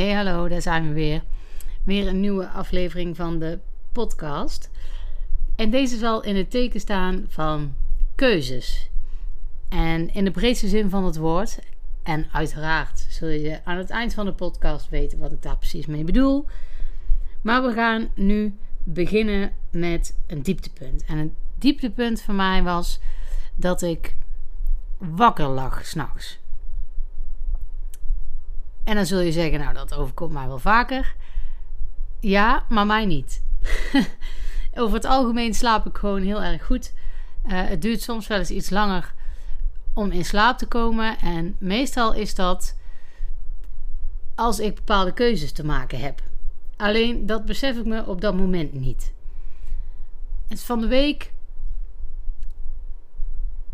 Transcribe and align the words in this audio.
Hey, 0.00 0.12
hallo, 0.12 0.48
daar 0.48 0.62
zijn 0.62 0.88
we 0.88 0.94
weer. 0.94 1.22
Weer 1.84 2.06
een 2.06 2.20
nieuwe 2.20 2.48
aflevering 2.48 3.16
van 3.16 3.38
de 3.38 3.58
podcast. 3.92 4.70
En 5.56 5.70
deze 5.70 5.96
zal 5.96 6.22
in 6.22 6.36
het 6.36 6.50
teken 6.50 6.80
staan 6.80 7.24
van 7.28 7.74
keuzes. 8.14 8.90
En 9.68 10.14
in 10.14 10.24
de 10.24 10.30
breedste 10.30 10.68
zin 10.68 10.90
van 10.90 11.04
het 11.04 11.16
woord. 11.16 11.58
En 12.02 12.26
uiteraard 12.32 13.06
zul 13.08 13.28
je 13.28 13.60
aan 13.64 13.76
het 13.76 13.90
eind 13.90 14.14
van 14.14 14.24
de 14.24 14.32
podcast 14.32 14.88
weten 14.88 15.18
wat 15.18 15.32
ik 15.32 15.42
daar 15.42 15.56
precies 15.56 15.86
mee 15.86 16.04
bedoel. 16.04 16.46
Maar 17.42 17.62
we 17.62 17.72
gaan 17.72 18.10
nu 18.14 18.54
beginnen 18.84 19.52
met 19.70 20.16
een 20.26 20.42
dieptepunt. 20.42 21.04
En 21.04 21.18
een 21.18 21.34
dieptepunt 21.58 22.22
voor 22.22 22.34
mij 22.34 22.62
was 22.62 23.00
dat 23.54 23.82
ik 23.82 24.16
wakker 24.98 25.48
lag 25.48 25.86
s'nachts. 25.86 26.38
En 28.90 28.96
dan 28.96 29.06
zul 29.06 29.20
je 29.20 29.32
zeggen, 29.32 29.58
nou 29.58 29.74
dat 29.74 29.94
overkomt 29.94 30.32
mij 30.32 30.46
wel 30.46 30.58
vaker. 30.58 31.14
Ja, 32.20 32.64
maar 32.68 32.86
mij 32.86 33.06
niet. 33.06 33.42
Over 34.74 34.94
het 34.94 35.04
algemeen 35.04 35.54
slaap 35.54 35.86
ik 35.86 35.96
gewoon 35.96 36.22
heel 36.22 36.42
erg 36.42 36.66
goed. 36.66 36.92
Uh, 37.46 37.52
het 37.52 37.82
duurt 37.82 38.02
soms 38.02 38.26
wel 38.26 38.38
eens 38.38 38.50
iets 38.50 38.70
langer 38.70 39.14
om 39.92 40.10
in 40.10 40.24
slaap 40.24 40.58
te 40.58 40.66
komen. 40.66 41.18
En 41.18 41.56
meestal 41.58 42.14
is 42.14 42.34
dat 42.34 42.76
als 44.34 44.58
ik 44.58 44.74
bepaalde 44.74 45.12
keuzes 45.12 45.52
te 45.52 45.64
maken 45.64 46.00
heb. 46.00 46.22
Alleen 46.76 47.26
dat 47.26 47.44
besef 47.44 47.76
ik 47.76 47.86
me 47.86 48.06
op 48.06 48.20
dat 48.20 48.34
moment 48.34 48.72
niet. 48.72 49.12
Het 50.48 50.62
van 50.62 50.80
de 50.80 50.86
week 50.86 51.32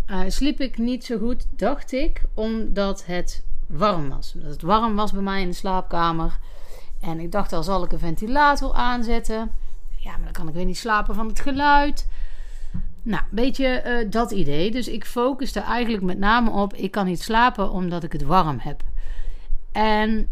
uh, 0.07 0.21
sliep 0.29 0.61
ik 0.61 0.79
niet 0.79 1.05
zo 1.05 1.19
goed, 1.19 1.47
dacht 1.51 1.93
ik, 1.93 2.23
omdat 2.35 3.07
het 3.07 3.45
warm 3.67 4.09
was. 4.09 4.33
Dat 4.33 4.50
het 4.50 4.62
warm 4.62 4.97
was 4.97 5.12
bij 5.12 5.22
mij 5.22 5.41
in 5.41 5.48
de 5.48 5.55
slaapkamer. 5.55 6.39
En 7.00 7.20
ik 7.20 7.33
dacht, 7.33 7.53
al 7.53 7.62
zal 7.62 7.84
ik 7.84 7.92
een 7.92 7.98
ventilator 7.98 8.72
aanzetten. 8.72 9.50
Ja, 9.97 10.11
maar 10.11 10.25
dan 10.25 10.33
kan 10.33 10.48
ik 10.48 10.55
weer 10.55 10.64
niet 10.64 10.78
slapen 10.78 11.14
van 11.14 11.28
het 11.28 11.41
geluid. 11.41 12.09
Nou, 13.03 13.22
een 13.22 13.37
beetje 13.37 13.83
uh, 13.87 14.11
dat 14.11 14.31
idee. 14.31 14.70
Dus 14.70 14.89
ik 14.89 15.05
focuste 15.05 15.61
eigenlijk 15.61 16.05
met 16.05 16.19
name 16.19 16.50
op: 16.50 16.75
ik 16.75 16.91
kan 16.91 17.06
niet 17.06 17.22
slapen 17.22 17.70
omdat 17.70 18.03
ik 18.03 18.12
het 18.12 18.22
warm 18.22 18.59
heb. 18.59 18.83
En 19.72 20.28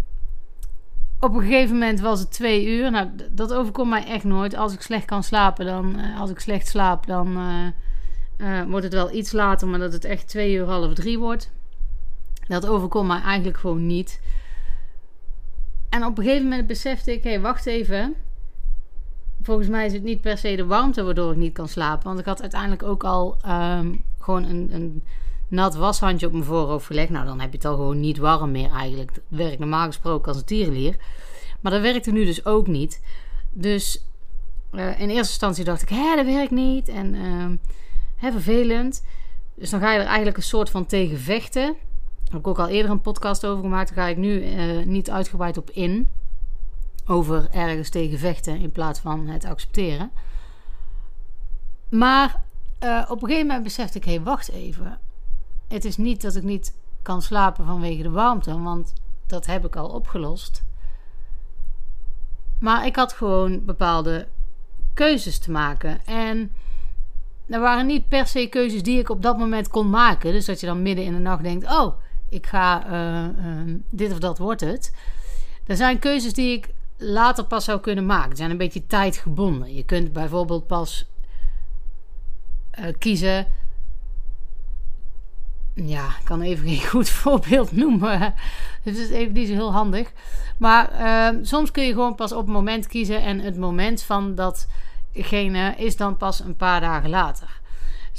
op 1.20 1.34
een 1.34 1.42
gegeven 1.42 1.72
moment 1.72 2.00
was 2.00 2.20
het 2.20 2.30
twee 2.32 2.66
uur. 2.66 2.90
Nou, 2.90 3.08
dat 3.30 3.52
overkomt 3.52 3.90
mij 3.90 4.06
echt 4.06 4.24
nooit. 4.24 4.56
Als 4.56 4.72
ik 4.72 4.80
slecht 4.80 5.04
kan 5.04 5.22
slapen, 5.22 5.66
dan. 5.66 6.00
Uh, 6.00 6.20
als 6.20 6.30
ik 6.30 6.38
slecht 6.38 6.66
slaap, 6.66 7.06
dan. 7.06 7.38
Uh, 8.36 8.62
wordt 8.62 8.84
het 8.84 8.94
wel 8.94 9.12
iets 9.12 9.32
later, 9.32 9.68
maar 9.68 9.78
dat 9.78 9.92
het 9.92 10.04
echt 10.04 10.28
twee 10.28 10.54
uur, 10.54 10.66
half 10.66 10.94
drie 10.94 11.18
wordt. 11.18 11.52
Dat 12.48 12.66
overkomt 12.66 13.08
mij 13.08 13.20
eigenlijk 13.20 13.58
gewoon 13.58 13.86
niet. 13.86 14.20
En 15.88 16.04
op 16.04 16.18
een 16.18 16.24
gegeven 16.24 16.48
moment 16.48 16.66
besefte 16.66 17.12
ik: 17.12 17.22
hé, 17.22 17.30
hey, 17.30 17.40
wacht 17.40 17.66
even. 17.66 18.14
Volgens 19.42 19.68
mij 19.68 19.86
is 19.86 19.92
het 19.92 20.02
niet 20.02 20.20
per 20.20 20.38
se 20.38 20.56
de 20.56 20.66
warmte 20.66 21.02
waardoor 21.02 21.32
ik 21.32 21.38
niet 21.38 21.52
kan 21.52 21.68
slapen. 21.68 22.06
Want 22.06 22.18
ik 22.18 22.24
had 22.24 22.40
uiteindelijk 22.40 22.82
ook 22.82 23.04
al 23.04 23.36
um, 23.46 24.04
gewoon 24.18 24.44
een, 24.44 24.68
een, 24.72 25.02
nat 25.48 25.74
washandje 25.74 26.26
op 26.26 26.32
mijn 26.32 26.44
voorhoofd 26.44 26.86
gelegd. 26.86 27.10
Nou, 27.10 27.26
dan 27.26 27.40
heb 27.40 27.50
je 27.50 27.56
het 27.56 27.66
al 27.66 27.76
gewoon 27.76 28.00
niet 28.00 28.18
warm 28.18 28.50
meer 28.50 28.70
eigenlijk. 28.70 29.14
Dat 29.14 29.22
werkt 29.28 29.58
normaal 29.58 29.86
gesproken 29.86 30.28
als 30.28 30.36
een 30.36 30.44
tierenlier. 30.44 30.96
Maar 31.60 31.72
dat 31.72 31.80
werkte 31.80 32.10
nu 32.10 32.24
dus 32.24 32.46
ook 32.46 32.66
niet. 32.66 33.02
Dus 33.50 34.04
uh, 34.72 35.00
in 35.00 35.08
eerste 35.08 35.16
instantie 35.16 35.64
dacht 35.64 35.82
ik: 35.82 35.88
hé, 35.88 36.16
dat 36.16 36.26
werkt 36.26 36.50
niet. 36.50 36.88
En 36.88 37.14
uh, 37.14 37.46
hè, 38.16 38.32
vervelend. 38.32 39.04
Dus 39.54 39.70
dan 39.70 39.80
ga 39.80 39.92
je 39.92 39.98
er 39.98 40.06
eigenlijk 40.06 40.36
een 40.36 40.42
soort 40.42 40.70
van 40.70 40.86
tegen 40.86 41.18
vechten 41.18 41.76
heb 42.34 42.42
ik 42.42 42.48
ook 42.48 42.58
al 42.58 42.68
eerder 42.68 42.90
een 42.90 43.00
podcast 43.00 43.46
over 43.46 43.62
gemaakt. 43.62 43.94
Daar 43.94 44.04
ga 44.04 44.10
ik 44.10 44.16
nu 44.16 44.44
uh, 44.44 44.86
niet 44.86 45.10
uitgebreid 45.10 45.56
op 45.56 45.70
in. 45.70 46.10
Over 47.06 47.48
ergens 47.50 47.90
tegen 47.90 48.18
vechten 48.18 48.58
in 48.58 48.72
plaats 48.72 49.00
van 49.00 49.26
het 49.26 49.44
accepteren. 49.44 50.10
Maar 51.88 52.42
uh, 52.80 53.04
op 53.08 53.22
een 53.22 53.28
gegeven 53.28 53.46
moment 53.46 53.64
besefte 53.64 53.98
ik: 53.98 54.04
hé, 54.04 54.14
hey, 54.14 54.22
wacht 54.22 54.50
even. 54.50 54.98
Het 55.68 55.84
is 55.84 55.96
niet 55.96 56.22
dat 56.22 56.36
ik 56.36 56.42
niet 56.42 56.74
kan 57.02 57.22
slapen 57.22 57.64
vanwege 57.64 58.02
de 58.02 58.10
warmte, 58.10 58.60
want 58.60 58.92
dat 59.26 59.46
heb 59.46 59.64
ik 59.64 59.76
al 59.76 59.88
opgelost. 59.88 60.62
Maar 62.58 62.86
ik 62.86 62.96
had 62.96 63.12
gewoon 63.12 63.64
bepaalde 63.64 64.28
keuzes 64.94 65.38
te 65.38 65.50
maken. 65.50 66.06
En 66.06 66.52
er 67.46 67.60
waren 67.60 67.86
niet 67.86 68.08
per 68.08 68.26
se 68.26 68.46
keuzes 68.46 68.82
die 68.82 68.98
ik 68.98 69.08
op 69.08 69.22
dat 69.22 69.38
moment 69.38 69.68
kon 69.68 69.90
maken. 69.90 70.32
Dus 70.32 70.44
dat 70.44 70.60
je 70.60 70.66
dan 70.66 70.82
midden 70.82 71.04
in 71.04 71.12
de 71.12 71.18
nacht 71.18 71.42
denkt: 71.42 71.64
oh 71.64 71.94
ik 72.34 72.46
ga 72.46 72.86
uh, 72.86 73.46
uh, 73.46 73.74
dit 73.90 74.12
of 74.12 74.18
dat 74.18 74.38
wordt 74.38 74.60
het. 74.60 74.94
Er 75.66 75.76
zijn 75.76 75.98
keuzes 75.98 76.32
die 76.32 76.56
ik 76.56 76.68
later 76.96 77.44
pas 77.44 77.64
zou 77.64 77.80
kunnen 77.80 78.06
maken. 78.06 78.30
Ze 78.30 78.36
zijn 78.36 78.50
een 78.50 78.56
beetje 78.56 78.86
tijdgebonden. 78.86 79.74
Je 79.74 79.84
kunt 79.84 80.12
bijvoorbeeld 80.12 80.66
pas 80.66 81.06
uh, 82.78 82.86
kiezen. 82.98 83.46
Ja, 85.74 86.06
ik 86.06 86.24
kan 86.24 86.40
even 86.40 86.68
geen 86.68 86.88
goed 86.94 87.08
voorbeeld 87.08 87.72
noemen. 87.72 88.34
Het 88.82 88.96
is 88.96 89.10
even 89.10 89.32
niet 89.32 89.48
zo 89.48 89.54
heel 89.54 89.72
handig. 89.72 90.12
Maar 90.58 90.90
ehm, 90.90 91.44
soms 91.44 91.70
kun 91.70 91.84
je 91.84 91.92
gewoon 91.92 92.14
pas 92.14 92.32
op 92.32 92.44
het 92.44 92.54
moment 92.54 92.86
kiezen. 92.86 93.22
En 93.22 93.40
het 93.40 93.56
moment 93.56 94.02
van 94.02 94.34
datgene 94.34 95.74
is 95.76 95.96
dan 95.96 96.16
pas 96.16 96.40
een 96.40 96.56
paar 96.56 96.80
dagen 96.80 97.10
later. 97.10 97.62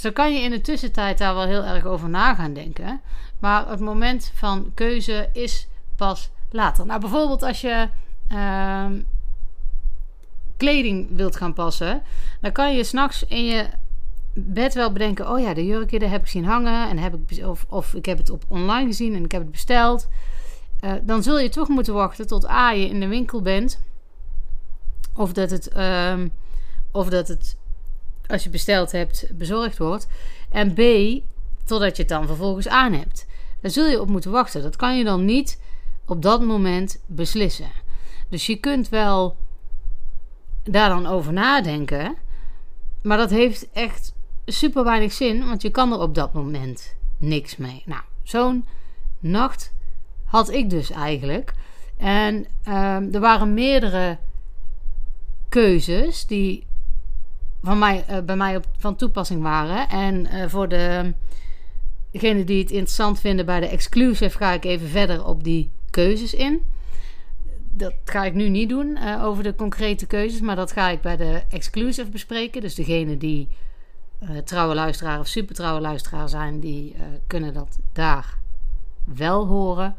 Dan 0.01 0.13
kan 0.13 0.33
je 0.33 0.39
in 0.39 0.50
de 0.50 0.61
tussentijd 0.61 1.17
daar 1.17 1.35
wel 1.35 1.45
heel 1.45 1.63
erg 1.63 1.85
over 1.85 2.09
na 2.09 2.35
gaan 2.35 2.53
denken. 2.53 3.01
Maar 3.39 3.69
het 3.69 3.79
moment 3.79 4.31
van 4.33 4.72
keuze 4.73 5.29
is 5.33 5.67
pas 5.95 6.29
later. 6.50 6.85
Nou, 6.85 7.00
bijvoorbeeld 7.00 7.44
als 7.44 7.61
je 7.61 7.89
uh, 8.31 8.85
kleding 10.57 11.07
wilt 11.11 11.35
gaan 11.35 11.53
passen, 11.53 12.01
dan 12.41 12.51
kan 12.51 12.75
je 12.75 12.84
s'nachts 12.84 13.25
in 13.25 13.45
je 13.45 13.66
bed 14.34 14.73
wel 14.73 14.91
bedenken: 14.91 15.29
oh 15.29 15.39
ja, 15.39 15.53
de 15.53 15.66
jurkje 15.66 16.00
daar 16.00 16.09
heb 16.09 16.22
ik 16.22 16.28
zien 16.28 16.45
hangen 16.45 16.89
en 16.89 16.97
heb 16.97 17.16
ik, 17.28 17.45
of, 17.47 17.66
of 17.69 17.94
ik 17.94 18.05
heb 18.05 18.17
het 18.17 18.29
op 18.29 18.44
online 18.47 18.88
gezien 18.88 19.16
en 19.16 19.23
ik 19.23 19.31
heb 19.31 19.41
het 19.41 19.51
besteld. 19.51 20.07
Uh, 20.81 20.91
dan 21.03 21.23
zul 21.23 21.39
je 21.39 21.50
toch 21.50 21.67
moeten 21.67 21.94
wachten 21.94 22.28
tot 22.28 22.50
A 22.50 22.72
je 22.72 22.88
in 22.88 23.00
de 23.00 23.07
winkel 23.07 23.41
bent. 23.41 23.81
Of 25.13 25.34
dat 25.34 25.50
het, 25.50 25.69
uh, 25.78 26.13
of 26.91 27.09
dat 27.09 27.28
het 27.28 27.57
als 28.27 28.43
je 28.43 28.49
besteld 28.49 28.91
hebt, 28.91 29.27
bezorgd 29.33 29.77
wordt. 29.77 30.07
En 30.49 30.73
B, 30.73 30.81
totdat 31.63 31.95
je 31.95 32.01
het 32.01 32.11
dan 32.11 32.27
vervolgens 32.27 32.67
aan 32.67 32.93
hebt. 32.93 33.25
Daar 33.61 33.71
zul 33.71 33.87
je 33.87 34.01
op 34.01 34.09
moeten 34.09 34.31
wachten. 34.31 34.61
Dat 34.61 34.75
kan 34.75 34.97
je 34.97 35.03
dan 35.03 35.25
niet 35.25 35.61
op 36.05 36.21
dat 36.21 36.41
moment 36.41 37.01
beslissen. 37.05 37.71
Dus 38.29 38.45
je 38.45 38.55
kunt 38.55 38.89
wel 38.89 39.37
daar 40.63 40.89
dan 40.89 41.05
over 41.05 41.33
nadenken. 41.33 42.15
Maar 43.01 43.17
dat 43.17 43.29
heeft 43.29 43.71
echt 43.71 44.13
super 44.45 44.83
weinig 44.83 45.11
zin, 45.11 45.47
want 45.47 45.61
je 45.61 45.69
kan 45.69 45.91
er 45.91 45.99
op 45.99 46.15
dat 46.15 46.33
moment 46.33 46.95
niks 47.17 47.57
mee. 47.57 47.83
Nou, 47.85 48.01
zo'n 48.23 48.65
nacht 49.19 49.73
had 50.25 50.51
ik 50.51 50.69
dus 50.69 50.91
eigenlijk. 50.91 51.53
En 51.97 52.45
uh, 52.67 53.13
er 53.13 53.19
waren 53.19 53.53
meerdere 53.53 54.17
keuzes 55.49 56.25
die 56.25 56.65
mij, 57.73 58.05
uh, 58.09 58.17
bij 58.19 58.35
mij 58.35 58.55
op, 58.55 58.65
van 58.77 58.95
toepassing 58.95 59.41
waren. 59.41 59.89
En 59.89 60.25
uh, 60.25 60.47
voor 60.47 60.67
de, 60.67 61.13
degenen 62.11 62.45
die 62.45 62.59
het 62.61 62.71
interessant 62.71 63.19
vinden 63.19 63.45
bij 63.45 63.59
de 63.59 63.67
exclusive 63.67 64.37
ga 64.37 64.51
ik 64.51 64.65
even 64.65 64.87
verder 64.87 65.25
op 65.25 65.43
die 65.43 65.69
keuzes 65.89 66.34
in. 66.34 66.61
Dat 67.72 67.93
ga 68.05 68.23
ik 68.23 68.34
nu 68.34 68.49
niet 68.49 68.69
doen 68.69 68.97
uh, 68.97 69.23
over 69.23 69.43
de 69.43 69.55
concrete 69.55 70.05
keuzes, 70.05 70.41
maar 70.41 70.55
dat 70.55 70.72
ga 70.72 70.90
ik 70.90 71.01
bij 71.01 71.17
de 71.17 71.43
exclusive 71.49 72.09
bespreken. 72.09 72.61
Dus 72.61 72.75
degene 72.75 73.17
die 73.17 73.47
trouwe 74.43 74.75
luisteraar 74.75 75.19
of 75.19 75.28
super 75.28 75.55
trouwe 75.55 75.81
luisteraar 75.81 76.29
zijn, 76.29 76.59
die 76.59 76.95
kunnen 77.28 77.53
dat 77.53 77.79
daar 77.93 78.37
wel 79.03 79.47
horen. 79.47 79.95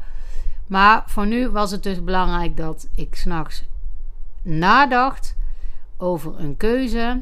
Maar 0.67 1.03
voor 1.05 1.27
nu 1.27 1.49
was 1.49 1.71
het 1.71 1.83
dus 1.83 2.03
belangrijk 2.03 2.57
dat 2.57 2.87
ik 2.95 3.15
s'nachts 3.15 3.63
nadacht 4.41 5.35
over 5.97 6.39
een 6.39 6.57
keuze 6.57 7.21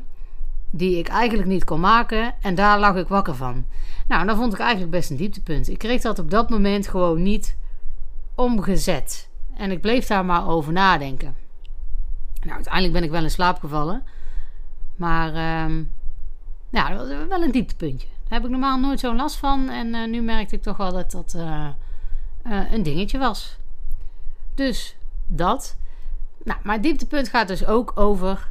die 0.77 0.97
ik 0.97 1.07
eigenlijk 1.07 1.47
niet 1.47 1.63
kon 1.63 1.79
maken. 1.79 2.33
En 2.41 2.55
daar 2.55 2.79
lag 2.79 2.95
ik 2.95 3.07
wakker 3.07 3.35
van. 3.35 3.65
Nou, 4.07 4.25
dat 4.25 4.37
vond 4.37 4.53
ik 4.53 4.59
eigenlijk 4.59 4.91
best 4.91 5.09
een 5.09 5.17
dieptepunt. 5.17 5.69
Ik 5.69 5.77
kreeg 5.77 6.01
dat 6.01 6.19
op 6.19 6.31
dat 6.31 6.49
moment 6.49 6.87
gewoon 6.87 7.21
niet 7.21 7.57
omgezet. 8.35 9.29
En 9.53 9.71
ik 9.71 9.81
bleef 9.81 10.07
daar 10.07 10.25
maar 10.25 10.47
over 10.47 10.73
nadenken. 10.73 11.35
Nou, 12.39 12.55
uiteindelijk 12.55 12.93
ben 12.93 13.03
ik 13.03 13.09
wel 13.09 13.23
in 13.23 13.31
slaap 13.31 13.59
gevallen. 13.59 14.03
Maar, 14.95 15.33
ja, 16.69 16.89
dat 16.89 16.97
was 16.97 17.27
wel 17.27 17.41
een 17.41 17.51
dieptepuntje. 17.51 18.07
Daar 18.27 18.39
heb 18.39 18.43
ik 18.43 18.49
normaal 18.49 18.79
nooit 18.79 18.99
zo'n 18.99 19.15
last 19.15 19.35
van. 19.35 19.69
En 19.69 19.87
uh, 19.93 20.07
nu 20.07 20.21
merkte 20.21 20.55
ik 20.55 20.61
toch 20.61 20.77
wel 20.77 20.91
dat 20.91 21.11
dat 21.11 21.33
uh, 21.37 21.67
uh, 22.47 22.71
een 22.71 22.83
dingetje 22.83 23.17
was. 23.17 23.57
Dus 24.53 24.95
dat. 25.27 25.77
Nou, 26.43 26.59
maar 26.63 26.81
dieptepunt 26.81 27.29
gaat 27.29 27.47
dus 27.47 27.65
ook 27.65 27.91
over 27.95 28.49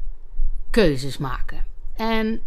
keuzes 0.70 1.18
maken. 1.18 1.64
En 1.96 2.40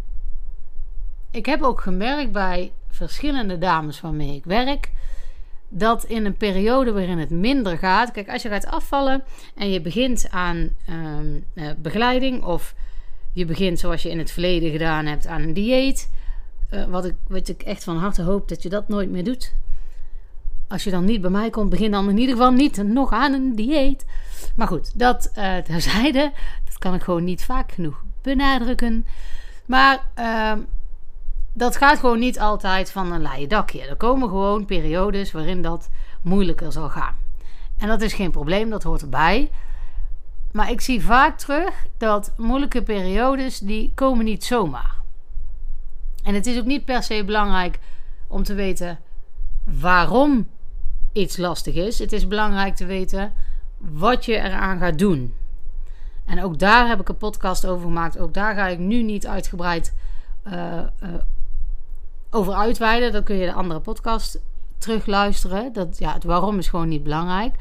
ik 1.31 1.45
heb 1.45 1.61
ook 1.61 1.81
gemerkt 1.81 2.31
bij 2.31 2.71
verschillende 2.89 3.57
dames 3.57 4.01
waarmee 4.01 4.35
ik 4.35 4.45
werk 4.45 4.91
dat 5.69 6.03
in 6.03 6.25
een 6.25 6.37
periode 6.37 6.91
waarin 6.91 7.17
het 7.17 7.29
minder 7.29 7.77
gaat. 7.77 8.11
Kijk, 8.11 8.29
als 8.29 8.41
je 8.41 8.49
gaat 8.49 8.65
afvallen 8.65 9.23
en 9.55 9.69
je 9.69 9.81
begint 9.81 10.27
aan 10.29 10.69
ehm, 10.85 11.39
eh, 11.53 11.69
begeleiding 11.77 12.43
of 12.43 12.75
je 13.31 13.45
begint 13.45 13.79
zoals 13.79 14.03
je 14.03 14.09
in 14.09 14.17
het 14.17 14.31
verleden 14.31 14.71
gedaan 14.71 15.05
hebt 15.05 15.27
aan 15.27 15.41
een 15.41 15.53
dieet. 15.53 16.09
Uh, 16.71 16.85
wat, 16.85 17.05
ik, 17.05 17.15
wat 17.27 17.47
ik 17.47 17.61
echt 17.61 17.83
van 17.83 17.97
harte 17.97 18.21
hoop 18.21 18.47
dat 18.49 18.63
je 18.63 18.69
dat 18.69 18.87
nooit 18.87 19.09
meer 19.09 19.23
doet. 19.23 19.53
Als 20.67 20.83
je 20.83 20.91
dan 20.91 21.05
niet 21.05 21.21
bij 21.21 21.29
mij 21.29 21.49
komt, 21.49 21.69
begin 21.69 21.91
dan 21.91 22.09
in 22.09 22.17
ieder 22.17 22.35
geval 22.35 22.51
niet 22.51 22.83
nog 22.83 23.11
aan 23.11 23.33
een 23.33 23.55
dieet. 23.55 24.05
Maar 24.55 24.67
goed, 24.67 24.99
dat 24.99 25.31
uh, 25.37 25.57
terzijde. 25.57 26.31
Dat 26.65 26.77
kan 26.77 26.93
ik 26.93 27.01
gewoon 27.01 27.23
niet 27.23 27.43
vaak 27.43 27.71
genoeg 27.71 28.03
benadrukken. 28.35 29.05
Maar 29.65 30.03
uh, 30.19 30.53
dat 31.53 31.77
gaat 31.77 31.99
gewoon 31.99 32.19
niet 32.19 32.39
altijd 32.39 32.91
van 32.91 33.11
een 33.11 33.21
laaie 33.21 33.47
dakje. 33.47 33.81
Er 33.81 33.95
komen 33.95 34.27
gewoon 34.27 34.65
periodes 34.65 35.31
waarin 35.31 35.61
dat 35.61 35.89
moeilijker 36.21 36.71
zal 36.71 36.89
gaan. 36.89 37.15
En 37.77 37.87
dat 37.87 38.01
is 38.01 38.13
geen 38.13 38.31
probleem, 38.31 38.69
dat 38.69 38.83
hoort 38.83 39.01
erbij. 39.01 39.49
Maar 40.51 40.71
ik 40.71 40.81
zie 40.81 41.01
vaak 41.01 41.37
terug 41.37 41.85
dat 41.97 42.33
moeilijke 42.37 42.83
periodes, 42.83 43.59
die 43.59 43.91
komen 43.95 44.25
niet 44.25 44.43
zomaar. 44.43 44.95
En 46.23 46.33
het 46.33 46.45
is 46.45 46.57
ook 46.57 46.65
niet 46.65 46.85
per 46.85 47.03
se 47.03 47.23
belangrijk 47.25 47.79
om 48.27 48.43
te 48.43 48.53
weten 48.53 48.99
waarom 49.63 50.47
iets 51.13 51.37
lastig 51.37 51.75
is. 51.75 51.99
Het 51.99 52.11
is 52.11 52.27
belangrijk 52.27 52.75
te 52.75 52.85
weten 52.85 53.33
wat 53.77 54.25
je 54.25 54.35
eraan 54.35 54.79
gaat 54.79 54.97
doen. 54.99 55.33
En 56.27 56.43
ook 56.43 56.59
daar 56.59 56.87
heb 56.87 56.99
ik 56.99 57.09
een 57.09 57.17
podcast 57.17 57.65
over 57.65 57.85
gemaakt. 57.85 58.19
Ook 58.19 58.33
daar 58.33 58.55
ga 58.55 58.67
ik 58.67 58.79
nu 58.79 59.03
niet 59.03 59.27
uitgebreid 59.27 59.93
uh, 60.47 60.53
uh, 60.53 61.09
over 62.29 62.53
uitweiden. 62.53 63.11
Dan 63.11 63.23
kun 63.23 63.35
je 63.35 63.45
de 63.45 63.53
andere 63.53 63.79
podcast 63.79 64.39
terugluisteren. 64.77 65.73
Dat, 65.73 65.97
ja, 65.97 66.13
het 66.13 66.23
waarom 66.23 66.57
is 66.57 66.67
gewoon 66.67 66.87
niet 66.87 67.03
belangrijk. 67.03 67.55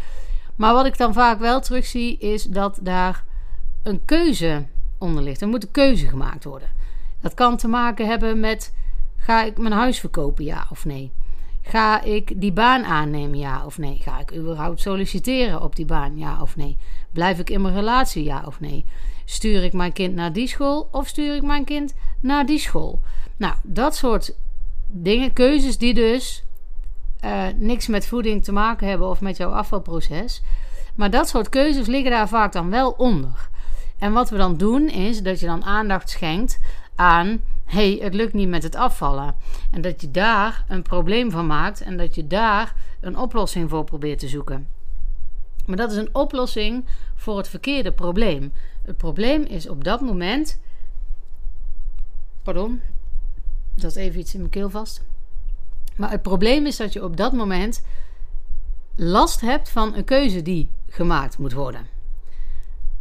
Maar 0.56 0.72
wat 0.72 0.86
ik 0.86 0.98
dan 0.98 1.12
vaak 1.12 1.38
wel 1.38 1.60
terugzie, 1.60 2.18
is 2.18 2.44
dat 2.44 2.78
daar 2.82 3.24
een 3.82 4.04
keuze 4.04 4.66
onder 4.98 5.22
ligt. 5.22 5.40
Er 5.40 5.48
moet 5.48 5.62
een 5.62 5.70
keuze 5.70 6.08
gemaakt 6.08 6.44
worden. 6.44 6.68
Dat 7.20 7.34
kan 7.34 7.56
te 7.56 7.68
maken 7.68 8.06
hebben 8.06 8.40
met: 8.40 8.74
ga 9.16 9.42
ik 9.42 9.58
mijn 9.58 9.74
huis 9.74 10.00
verkopen, 10.00 10.44
ja 10.44 10.66
of 10.70 10.84
nee? 10.84 11.12
Ga 11.68 12.02
ik 12.02 12.40
die 12.40 12.52
baan 12.52 12.84
aannemen, 12.84 13.38
ja 13.38 13.64
of 13.64 13.78
nee? 13.78 13.98
Ga 14.02 14.20
ik 14.20 14.34
überhaupt 14.34 14.80
solliciteren 14.80 15.62
op 15.62 15.76
die 15.76 15.84
baan, 15.84 16.18
ja 16.18 16.42
of 16.42 16.56
nee? 16.56 16.76
Blijf 17.12 17.38
ik 17.38 17.50
in 17.50 17.62
mijn 17.62 17.74
relatie, 17.74 18.24
ja 18.24 18.42
of 18.46 18.60
nee? 18.60 18.84
Stuur 19.24 19.64
ik 19.64 19.72
mijn 19.72 19.92
kind 19.92 20.14
naar 20.14 20.32
die 20.32 20.46
school 20.46 20.88
of 20.92 21.06
stuur 21.06 21.34
ik 21.34 21.42
mijn 21.42 21.64
kind 21.64 21.94
naar 22.20 22.46
die 22.46 22.58
school? 22.58 23.00
Nou, 23.36 23.54
dat 23.62 23.96
soort 23.96 24.34
dingen, 24.86 25.32
keuzes 25.32 25.78
die 25.78 25.94
dus 25.94 26.44
uh, 27.24 27.46
niks 27.56 27.86
met 27.86 28.06
voeding 28.06 28.44
te 28.44 28.52
maken 28.52 28.88
hebben 28.88 29.08
of 29.08 29.20
met 29.20 29.36
jouw 29.36 29.50
afvalproces. 29.50 30.42
Maar 30.94 31.10
dat 31.10 31.28
soort 31.28 31.48
keuzes 31.48 31.86
liggen 31.86 32.10
daar 32.10 32.28
vaak 32.28 32.52
dan 32.52 32.70
wel 32.70 32.90
onder. 32.90 33.48
En 33.98 34.12
wat 34.12 34.30
we 34.30 34.36
dan 34.36 34.56
doen 34.56 34.88
is 34.88 35.22
dat 35.22 35.40
je 35.40 35.46
dan 35.46 35.64
aandacht 35.64 36.10
schenkt 36.10 36.58
aan 36.94 37.40
hey, 37.66 37.98
het 38.02 38.14
lukt 38.14 38.32
niet 38.32 38.48
met 38.48 38.62
het 38.62 38.74
afvallen. 38.74 39.34
En 39.70 39.80
dat 39.80 40.00
je 40.00 40.10
daar 40.10 40.64
een 40.68 40.82
probleem 40.82 41.30
van 41.30 41.46
maakt 41.46 41.80
en 41.80 41.96
dat 41.96 42.14
je 42.14 42.26
daar 42.26 42.74
een 43.00 43.18
oplossing 43.18 43.70
voor 43.70 43.84
probeert 43.84 44.18
te 44.18 44.28
zoeken. 44.28 44.68
Maar 45.66 45.76
dat 45.76 45.90
is 45.90 45.96
een 45.96 46.14
oplossing 46.14 46.84
voor 47.14 47.36
het 47.36 47.48
verkeerde 47.48 47.92
probleem. 47.92 48.52
Het 48.82 48.96
probleem 48.96 49.42
is 49.42 49.68
op 49.68 49.84
dat 49.84 50.00
moment. 50.00 50.60
Pardon, 52.42 52.80
dat 53.74 53.96
even 53.96 54.20
iets 54.20 54.34
in 54.34 54.40
mijn 54.40 54.52
keel 54.52 54.70
vast. 54.70 55.04
Maar 55.96 56.10
het 56.10 56.22
probleem 56.22 56.66
is 56.66 56.76
dat 56.76 56.92
je 56.92 57.04
op 57.04 57.16
dat 57.16 57.32
moment 57.32 57.84
last 58.94 59.40
hebt 59.40 59.68
van 59.68 59.94
een 59.94 60.04
keuze 60.04 60.42
die 60.42 60.70
gemaakt 60.88 61.38
moet 61.38 61.52
worden. 61.52 61.95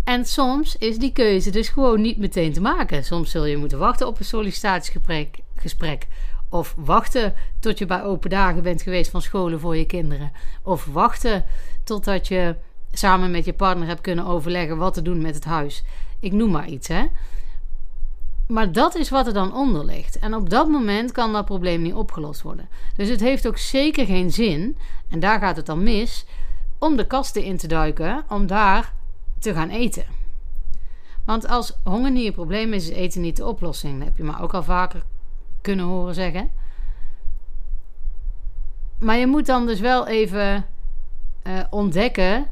En 0.06 0.26
soms 0.26 0.78
is 0.78 0.98
die 0.98 1.12
keuze 1.12 1.50
dus 1.50 1.70
gewoon 1.70 2.02
niet 2.02 2.18
meteen 2.18 2.54
te 2.54 2.62
maken. 2.62 3.04
Soms 3.04 3.32
zul 3.32 3.46
je 3.46 3.58
moeten 3.58 3.80
wachten 3.80 4.08
op 4.08 4.20
een 4.20 4.26
sollicitatiegesprek. 4.26 5.38
Gesprek, 5.56 6.08
of 6.50 6.76
wachten 6.78 7.34
tot 7.60 7.78
je 7.78 7.86
bij 7.86 8.04
open 8.04 8.30
dagen 8.30 8.64
bent 8.64 8.82
geweest 8.82 9.12
van 9.12 9.22
scholen 9.22 9.60
voor 9.60 9.78
je 9.78 9.86
kinderen. 9.86 10.32
Of 10.64 10.86
wachten 10.86 11.46
totdat 11.84 12.28
je 12.28 12.56
samen 12.92 13.32
met 13.32 13.46
je 13.46 13.54
partner 13.54 13.88
hebt 13.88 14.02
kunnen 14.02 14.26
overleggen 14.26 14.78
wat 14.78 14.94
te 14.94 15.02
doen 15.02 15.22
met 15.22 15.36
het 15.36 15.46
huis. 15.46 15.84
Ik 16.20 16.32
noem 16.32 16.52
maar 16.52 16.68
iets, 16.68 16.88
hè. 16.88 17.06
Maar 18.48 18.72
dat 18.72 18.96
is 18.96 19.10
wat 19.10 19.28
er 19.28 19.34
dan 19.34 19.56
onder 19.56 19.86
ligt. 19.86 20.20
En 20.20 20.36
op 20.36 20.50
dat 20.50 20.68
moment 20.68 21.12
kan 21.12 21.34
dat 21.34 21.46
probleem 21.46 21.82
niet 21.82 21.94
opgelost 21.94 22.42
worden. 22.42 22.70
Dus 22.96 23.10
het 23.10 23.20
heeft 23.20 23.48
ook 23.48 23.58
zeker 23.58 24.06
geen 24.06 24.32
zin, 24.32 24.78
en 25.10 25.20
daar 25.20 25.40
gaat 25.40 25.56
het 25.56 25.66
dan 25.66 25.84
mis, 25.84 26.26
om 26.80 26.96
de 26.96 27.08
kasten 27.08 27.44
in 27.44 27.58
te 27.58 27.68
duiken, 27.68 28.24
om 28.30 28.48
daar 28.48 28.94
te 29.46 29.54
gaan 29.54 29.70
eten. 29.70 30.06
Want 31.26 31.48
als 31.48 31.78
honger 31.84 32.12
niet 32.12 32.26
een 32.26 32.34
probleem 32.34 32.74
is, 32.74 32.90
is 32.90 32.96
eten 32.96 33.22
niet 33.22 33.38
de 33.38 33.46
oplossing. 33.46 33.98
Dat 33.98 34.08
heb 34.08 34.18
je 34.18 34.24
maar 34.24 34.42
ook 34.42 34.54
al 34.54 34.64
vaker 34.64 35.04
kunnen 35.62 35.86
horen 35.86 36.14
zeggen. 36.14 36.50
Maar 39.00 39.18
je 39.18 39.28
moet 39.28 39.46
dan 39.46 39.66
dus 39.66 39.80
wel 39.80 40.08
even 40.08 40.66
uh, 41.44 41.60
ontdekken 41.70 42.48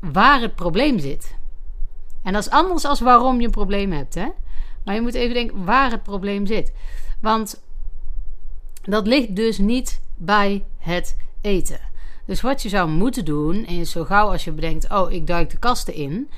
waar 0.00 0.40
het 0.40 0.54
probleem 0.54 0.98
zit. 0.98 1.36
En 2.22 2.32
dat 2.32 2.42
is 2.42 2.50
anders 2.50 2.84
als 2.84 3.00
waarom 3.00 3.40
je 3.40 3.46
een 3.46 3.50
probleem 3.50 3.92
hebt. 3.92 4.14
Hè? 4.14 4.28
Maar 4.84 4.94
je 4.94 5.00
moet 5.00 5.14
even 5.14 5.34
denken 5.34 5.64
waar 5.64 5.90
het 5.90 6.02
probleem 6.02 6.46
zit. 6.46 6.72
Want 7.20 7.62
dat 8.82 9.06
ligt 9.06 9.36
dus 9.36 9.58
niet 9.58 10.00
bij 10.16 10.64
het 10.78 11.16
eten. 11.40 11.87
Dus 12.28 12.40
wat 12.40 12.62
je 12.62 12.68
zou 12.68 12.88
moeten 12.90 13.24
doen, 13.24 13.66
is 13.66 13.90
zo 13.90 14.04
gauw 14.04 14.30
als 14.30 14.44
je 14.44 14.52
bedenkt: 14.52 14.90
oh, 14.90 15.12
ik 15.12 15.26
duik 15.26 15.50
de 15.50 15.58
kasten 15.58 15.94
in. 15.94 16.30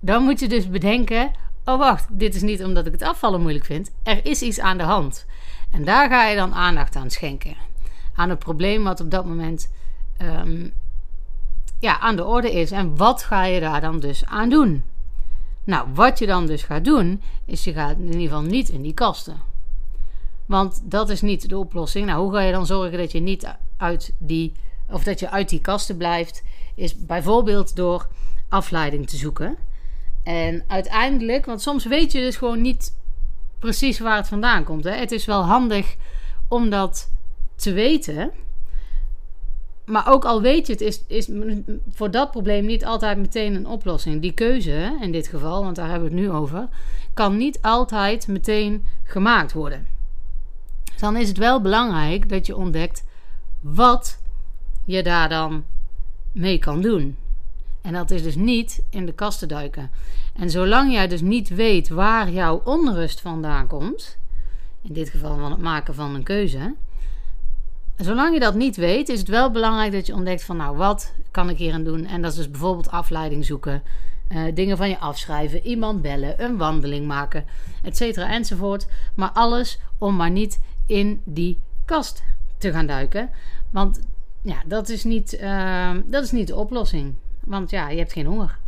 Dan 0.00 0.22
moet 0.22 0.40
je 0.40 0.48
dus 0.48 0.70
bedenken: 0.70 1.30
oh, 1.64 1.78
wacht, 1.78 2.06
dit 2.10 2.34
is 2.34 2.42
niet 2.42 2.64
omdat 2.64 2.86
ik 2.86 2.92
het 2.92 3.02
afvallen 3.02 3.40
moeilijk 3.40 3.64
vind. 3.64 3.90
Er 4.02 4.26
is 4.26 4.42
iets 4.42 4.60
aan 4.60 4.78
de 4.78 4.84
hand. 4.84 5.26
En 5.70 5.84
daar 5.84 6.08
ga 6.08 6.26
je 6.26 6.36
dan 6.36 6.54
aandacht 6.54 6.96
aan 6.96 7.10
schenken. 7.10 7.56
Aan 8.14 8.30
het 8.30 8.38
probleem 8.38 8.84
wat 8.84 9.00
op 9.00 9.10
dat 9.10 9.24
moment 9.24 9.70
um, 10.22 10.72
ja, 11.78 11.98
aan 12.00 12.16
de 12.16 12.24
orde 12.24 12.52
is. 12.52 12.70
En 12.70 12.96
wat 12.96 13.22
ga 13.22 13.44
je 13.44 13.60
daar 13.60 13.80
dan 13.80 14.00
dus 14.00 14.24
aan 14.24 14.48
doen? 14.48 14.84
Nou, 15.64 15.88
wat 15.94 16.18
je 16.18 16.26
dan 16.26 16.46
dus 16.46 16.62
gaat 16.62 16.84
doen, 16.84 17.22
is 17.44 17.64
je 17.64 17.72
gaat 17.72 17.96
in 17.96 18.04
ieder 18.04 18.20
geval 18.20 18.42
niet 18.42 18.68
in 18.68 18.82
die 18.82 18.94
kasten. 18.94 19.40
Want 20.46 20.80
dat 20.84 21.08
is 21.08 21.20
niet 21.20 21.48
de 21.48 21.58
oplossing. 21.58 22.06
Nou, 22.06 22.22
hoe 22.22 22.32
ga 22.32 22.40
je 22.40 22.52
dan 22.52 22.66
zorgen 22.66 22.98
dat 22.98 23.12
je 23.12 23.20
niet 23.20 23.54
uit 23.76 24.12
die, 24.18 24.52
of 24.90 25.04
dat 25.04 25.20
je 25.20 25.30
uit 25.30 25.48
die 25.48 25.60
kasten 25.60 25.96
blijft? 25.96 26.42
Is 26.74 26.96
bijvoorbeeld 27.06 27.76
door 27.76 28.08
afleiding 28.48 29.08
te 29.08 29.16
zoeken. 29.16 29.56
En 30.22 30.64
uiteindelijk, 30.66 31.46
want 31.46 31.62
soms 31.62 31.84
weet 31.84 32.12
je 32.12 32.20
dus 32.20 32.36
gewoon 32.36 32.60
niet 32.60 32.96
precies 33.58 33.98
waar 33.98 34.16
het 34.16 34.28
vandaan 34.28 34.64
komt. 34.64 34.84
Hè? 34.84 34.90
Het 34.90 35.12
is 35.12 35.24
wel 35.24 35.42
handig 35.42 35.96
om 36.48 36.70
dat 36.70 37.10
te 37.56 37.72
weten. 37.72 38.30
Maar 39.84 40.12
ook 40.12 40.24
al 40.24 40.42
weet 40.42 40.66
je 40.66 40.72
het, 40.72 40.82
is, 40.82 41.02
is 41.06 41.28
voor 41.90 42.10
dat 42.10 42.30
probleem 42.30 42.66
niet 42.66 42.84
altijd 42.84 43.18
meteen 43.18 43.54
een 43.54 43.66
oplossing. 43.66 44.22
Die 44.22 44.32
keuze, 44.32 44.98
in 45.00 45.12
dit 45.12 45.28
geval, 45.28 45.64
want 45.64 45.76
daar 45.76 45.90
hebben 45.90 46.08
we 46.08 46.14
het 46.14 46.24
nu 46.24 46.30
over, 46.30 46.68
kan 47.14 47.36
niet 47.36 47.62
altijd 47.62 48.26
meteen 48.26 48.86
gemaakt 49.02 49.52
worden. 49.52 49.86
Dan 51.00 51.16
is 51.16 51.28
het 51.28 51.38
wel 51.38 51.60
belangrijk 51.60 52.28
dat 52.28 52.46
je 52.46 52.56
ontdekt 52.56 53.04
wat 53.60 54.18
je 54.88 55.02
daar 55.02 55.28
dan 55.28 55.64
mee 56.32 56.58
kan 56.58 56.80
doen. 56.80 57.16
En 57.82 57.92
dat 57.92 58.10
is 58.10 58.22
dus 58.22 58.34
niet 58.34 58.82
in 58.90 59.06
de 59.06 59.12
kast 59.12 59.38
te 59.38 59.46
duiken. 59.46 59.90
En 60.34 60.50
zolang 60.50 60.92
jij 60.92 61.08
dus 61.08 61.20
niet 61.20 61.48
weet 61.48 61.88
waar 61.88 62.30
jouw 62.30 62.60
onrust 62.64 63.20
vandaan 63.20 63.66
komt, 63.66 64.18
in 64.82 64.92
dit 64.92 65.08
geval 65.08 65.38
van 65.38 65.50
het 65.50 65.60
maken 65.60 65.94
van 65.94 66.14
een 66.14 66.22
keuze, 66.22 66.74
zolang 67.96 68.34
je 68.34 68.40
dat 68.40 68.54
niet 68.54 68.76
weet, 68.76 69.08
is 69.08 69.18
het 69.18 69.28
wel 69.28 69.50
belangrijk 69.50 69.92
dat 69.92 70.06
je 70.06 70.14
ontdekt 70.14 70.44
van 70.44 70.56
nou, 70.56 70.76
wat 70.76 71.12
kan 71.30 71.50
ik 71.50 71.58
hier 71.58 71.72
aan 71.72 71.84
doen? 71.84 72.06
En 72.06 72.22
dat 72.22 72.30
is 72.30 72.36
dus 72.36 72.50
bijvoorbeeld 72.50 72.90
afleiding 72.90 73.44
zoeken, 73.44 73.82
uh, 74.28 74.54
dingen 74.54 74.76
van 74.76 74.88
je 74.88 74.98
afschrijven, 74.98 75.66
iemand 75.66 76.02
bellen, 76.02 76.44
een 76.44 76.56
wandeling 76.56 77.06
maken, 77.06 77.44
et 77.82 77.96
cetera 77.96 78.30
enzovoort. 78.30 78.88
Maar 79.14 79.30
alles 79.30 79.78
om 79.98 80.16
maar 80.16 80.30
niet 80.30 80.60
in 80.86 81.20
die 81.24 81.58
kast 81.84 82.22
te 82.58 82.72
gaan 82.72 82.86
duiken. 82.86 83.30
Want 83.70 84.00
ja, 84.42 84.62
dat 84.66 84.88
is 84.88 85.04
niet, 85.04 85.38
uh, 85.40 85.90
dat 86.06 86.24
is 86.24 86.30
niet 86.30 86.46
de 86.46 86.56
oplossing. 86.56 87.14
Want 87.44 87.70
ja, 87.70 87.88
je 87.88 87.98
hebt 87.98 88.12
geen 88.12 88.26
honger. 88.26 88.58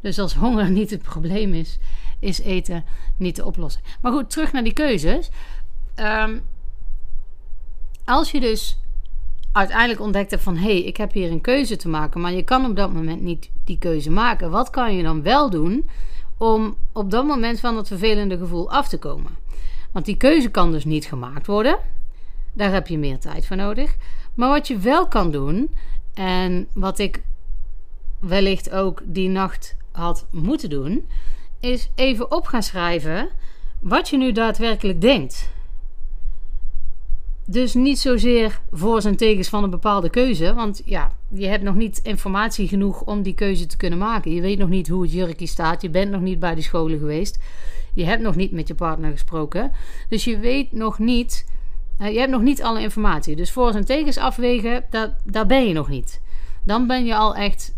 Dus 0.00 0.18
als 0.18 0.34
honger 0.34 0.70
niet 0.78 0.90
het 0.90 1.02
probleem 1.02 1.54
is, 1.54 1.78
is 2.18 2.40
eten 2.40 2.84
niet 3.16 3.36
de 3.36 3.44
oplossing. 3.44 3.84
Maar 4.00 4.12
goed, 4.12 4.30
terug 4.30 4.52
naar 4.52 4.64
die 4.64 4.72
keuzes. 4.72 5.30
Um, 5.96 6.42
als 8.04 8.30
je 8.30 8.40
dus 8.40 8.78
uiteindelijk 9.52 10.00
ontdekt 10.00 10.36
van 10.42 10.56
hé, 10.56 10.62
hey, 10.62 10.82
ik 10.82 10.96
heb 10.96 11.12
hier 11.12 11.30
een 11.30 11.40
keuze 11.40 11.76
te 11.76 11.88
maken, 11.88 12.20
maar 12.20 12.32
je 12.32 12.42
kan 12.42 12.64
op 12.64 12.76
dat 12.76 12.92
moment 12.92 13.22
niet 13.22 13.50
die 13.64 13.78
keuze 13.78 14.10
maken. 14.10 14.50
Wat 14.50 14.70
kan 14.70 14.96
je 14.96 15.02
dan 15.02 15.22
wel 15.22 15.50
doen 15.50 15.88
om 16.36 16.76
op 16.92 17.10
dat 17.10 17.26
moment 17.26 17.60
van 17.60 17.74
dat 17.74 17.86
vervelende 17.86 18.38
gevoel 18.38 18.70
af 18.70 18.88
te 18.88 18.98
komen? 18.98 19.30
Want 19.92 20.04
die 20.04 20.16
keuze 20.16 20.48
kan 20.48 20.70
dus 20.70 20.84
niet 20.84 21.04
gemaakt 21.04 21.46
worden. 21.46 21.78
Daar 22.52 22.72
heb 22.72 22.86
je 22.86 22.98
meer 22.98 23.18
tijd 23.18 23.46
voor 23.46 23.56
nodig. 23.56 23.96
Maar 24.36 24.48
wat 24.48 24.68
je 24.68 24.78
wel 24.78 25.08
kan 25.08 25.30
doen, 25.30 25.70
en 26.14 26.68
wat 26.72 26.98
ik 26.98 27.22
wellicht 28.18 28.70
ook 28.70 29.02
die 29.04 29.28
nacht 29.28 29.76
had 29.92 30.26
moeten 30.30 30.70
doen, 30.70 31.06
is 31.60 31.90
even 31.94 32.32
op 32.32 32.46
gaan 32.46 32.62
schrijven 32.62 33.28
wat 33.80 34.08
je 34.08 34.16
nu 34.16 34.32
daadwerkelijk 34.32 35.00
denkt. 35.00 35.54
Dus 37.46 37.74
niet 37.74 37.98
zozeer 37.98 38.60
voor 38.72 39.00
en 39.00 39.16
tegens 39.16 39.48
van 39.48 39.64
een 39.64 39.70
bepaalde 39.70 40.10
keuze. 40.10 40.54
Want 40.54 40.82
ja, 40.84 41.12
je 41.28 41.46
hebt 41.46 41.62
nog 41.62 41.74
niet 41.74 42.00
informatie 42.02 42.68
genoeg 42.68 43.02
om 43.02 43.22
die 43.22 43.34
keuze 43.34 43.66
te 43.66 43.76
kunnen 43.76 43.98
maken. 43.98 44.34
Je 44.34 44.40
weet 44.40 44.58
nog 44.58 44.68
niet 44.68 44.88
hoe 44.88 45.02
het 45.02 45.12
jurkje 45.12 45.46
staat. 45.46 45.82
Je 45.82 45.90
bent 45.90 46.10
nog 46.10 46.20
niet 46.20 46.38
bij 46.38 46.54
de 46.54 46.62
scholen 46.62 46.98
geweest. 46.98 47.38
Je 47.94 48.04
hebt 48.04 48.22
nog 48.22 48.36
niet 48.36 48.52
met 48.52 48.68
je 48.68 48.74
partner 48.74 49.10
gesproken. 49.10 49.72
Dus 50.08 50.24
je 50.24 50.38
weet 50.38 50.72
nog 50.72 50.98
niet. 50.98 51.54
Uh, 52.00 52.12
je 52.12 52.18
hebt 52.18 52.30
nog 52.30 52.42
niet 52.42 52.62
alle 52.62 52.80
informatie. 52.80 53.36
Dus 53.36 53.52
voor 53.52 53.74
en 53.74 53.84
tegens 53.84 54.18
afwegen, 54.18 54.84
dat, 54.90 55.10
daar 55.24 55.46
ben 55.46 55.66
je 55.66 55.72
nog 55.72 55.88
niet. 55.88 56.20
Dan 56.64 56.86
ben 56.86 57.04
je 57.04 57.16
al 57.16 57.34
echt 57.34 57.74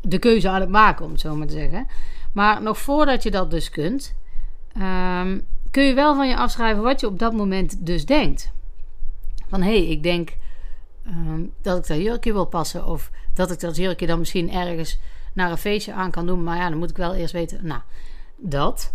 de 0.00 0.18
keuze 0.18 0.48
aan 0.48 0.60
het 0.60 0.70
maken, 0.70 1.04
om 1.04 1.10
het 1.10 1.20
zo 1.20 1.36
maar 1.36 1.46
te 1.46 1.52
zeggen. 1.52 1.86
Maar 2.32 2.62
nog 2.62 2.78
voordat 2.78 3.22
je 3.22 3.30
dat 3.30 3.50
dus 3.50 3.70
kunt, 3.70 4.14
um, 4.76 5.46
kun 5.70 5.84
je 5.84 5.94
wel 5.94 6.14
van 6.14 6.28
je 6.28 6.36
afschrijven 6.36 6.82
wat 6.82 7.00
je 7.00 7.06
op 7.06 7.18
dat 7.18 7.32
moment 7.32 7.86
dus 7.86 8.06
denkt. 8.06 8.52
Van 9.48 9.62
hé, 9.62 9.78
hey, 9.78 9.86
ik 9.86 10.02
denk 10.02 10.36
um, 11.06 11.52
dat 11.62 11.78
ik 11.78 11.86
dat 11.86 11.98
jurkje 11.98 12.32
wil 12.32 12.44
passen. 12.44 12.86
Of 12.86 13.10
dat 13.34 13.50
ik 13.50 13.60
dat 13.60 13.76
jurkje 13.76 14.06
dan 14.06 14.18
misschien 14.18 14.52
ergens 14.52 14.98
naar 15.32 15.50
een 15.50 15.58
feestje 15.58 15.92
aan 15.92 16.10
kan 16.10 16.26
doen. 16.26 16.42
Maar 16.42 16.56
ja, 16.56 16.68
dan 16.68 16.78
moet 16.78 16.90
ik 16.90 16.96
wel 16.96 17.14
eerst 17.14 17.32
weten. 17.32 17.66
Nou, 17.66 17.80
dat. 18.36 18.92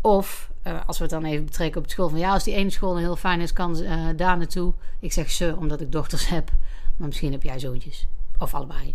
Of 0.00 0.49
uh, 0.64 0.80
als 0.86 0.96
we 0.98 1.02
het 1.02 1.12
dan 1.12 1.24
even 1.24 1.44
betrekken 1.44 1.80
op 1.80 1.86
de 1.86 1.92
school. 1.92 2.08
Van 2.08 2.18
ja, 2.18 2.32
als 2.32 2.44
die 2.44 2.54
ene 2.54 2.70
school 2.70 2.96
heel 2.96 3.16
fijn 3.16 3.40
is, 3.40 3.52
kan 3.52 3.78
uh, 3.78 4.08
daar 4.16 4.36
naartoe. 4.36 4.72
Ik 4.98 5.12
zeg 5.12 5.30
ze, 5.30 5.54
omdat 5.58 5.80
ik 5.80 5.92
dochters 5.92 6.28
heb. 6.28 6.50
Maar 6.96 7.08
misschien 7.08 7.32
heb 7.32 7.42
jij 7.42 7.58
zoontjes. 7.58 8.06
Of 8.38 8.54
allebei. 8.54 8.94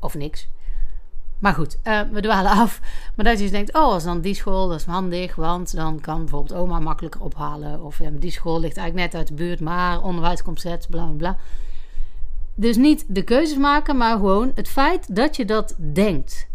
Of 0.00 0.14
niks. 0.14 0.48
Maar 1.38 1.54
goed, 1.54 1.78
uh, 1.84 2.00
we 2.12 2.20
dwalen 2.20 2.50
af. 2.50 2.80
Maar 3.16 3.24
dat 3.24 3.36
je 3.36 3.42
dus 3.42 3.50
denkt, 3.50 3.74
oh, 3.74 3.82
als 3.82 4.04
dan 4.04 4.20
die 4.20 4.34
school, 4.34 4.68
dat 4.68 4.78
is 4.78 4.84
handig. 4.84 5.34
Want 5.34 5.74
dan 5.74 6.00
kan 6.00 6.18
bijvoorbeeld 6.18 6.60
oma 6.60 6.80
makkelijker 6.80 7.20
ophalen. 7.20 7.82
Of 7.82 8.00
die 8.12 8.30
school 8.30 8.60
ligt 8.60 8.76
eigenlijk 8.76 9.12
net 9.12 9.20
uit 9.20 9.28
de 9.28 9.34
buurt. 9.34 9.60
Maar 9.60 10.02
onderwijs 10.02 10.42
komt 10.42 10.62
bla 10.62 10.78
bla 10.88 11.04
bla. 11.16 11.36
Dus 12.54 12.76
niet 12.76 13.04
de 13.08 13.22
keuzes 13.22 13.58
maken, 13.58 13.96
maar 13.96 14.16
gewoon 14.16 14.52
het 14.54 14.68
feit 14.68 15.16
dat 15.16 15.36
je 15.36 15.44
dat 15.44 15.74
denkt. 15.78 16.48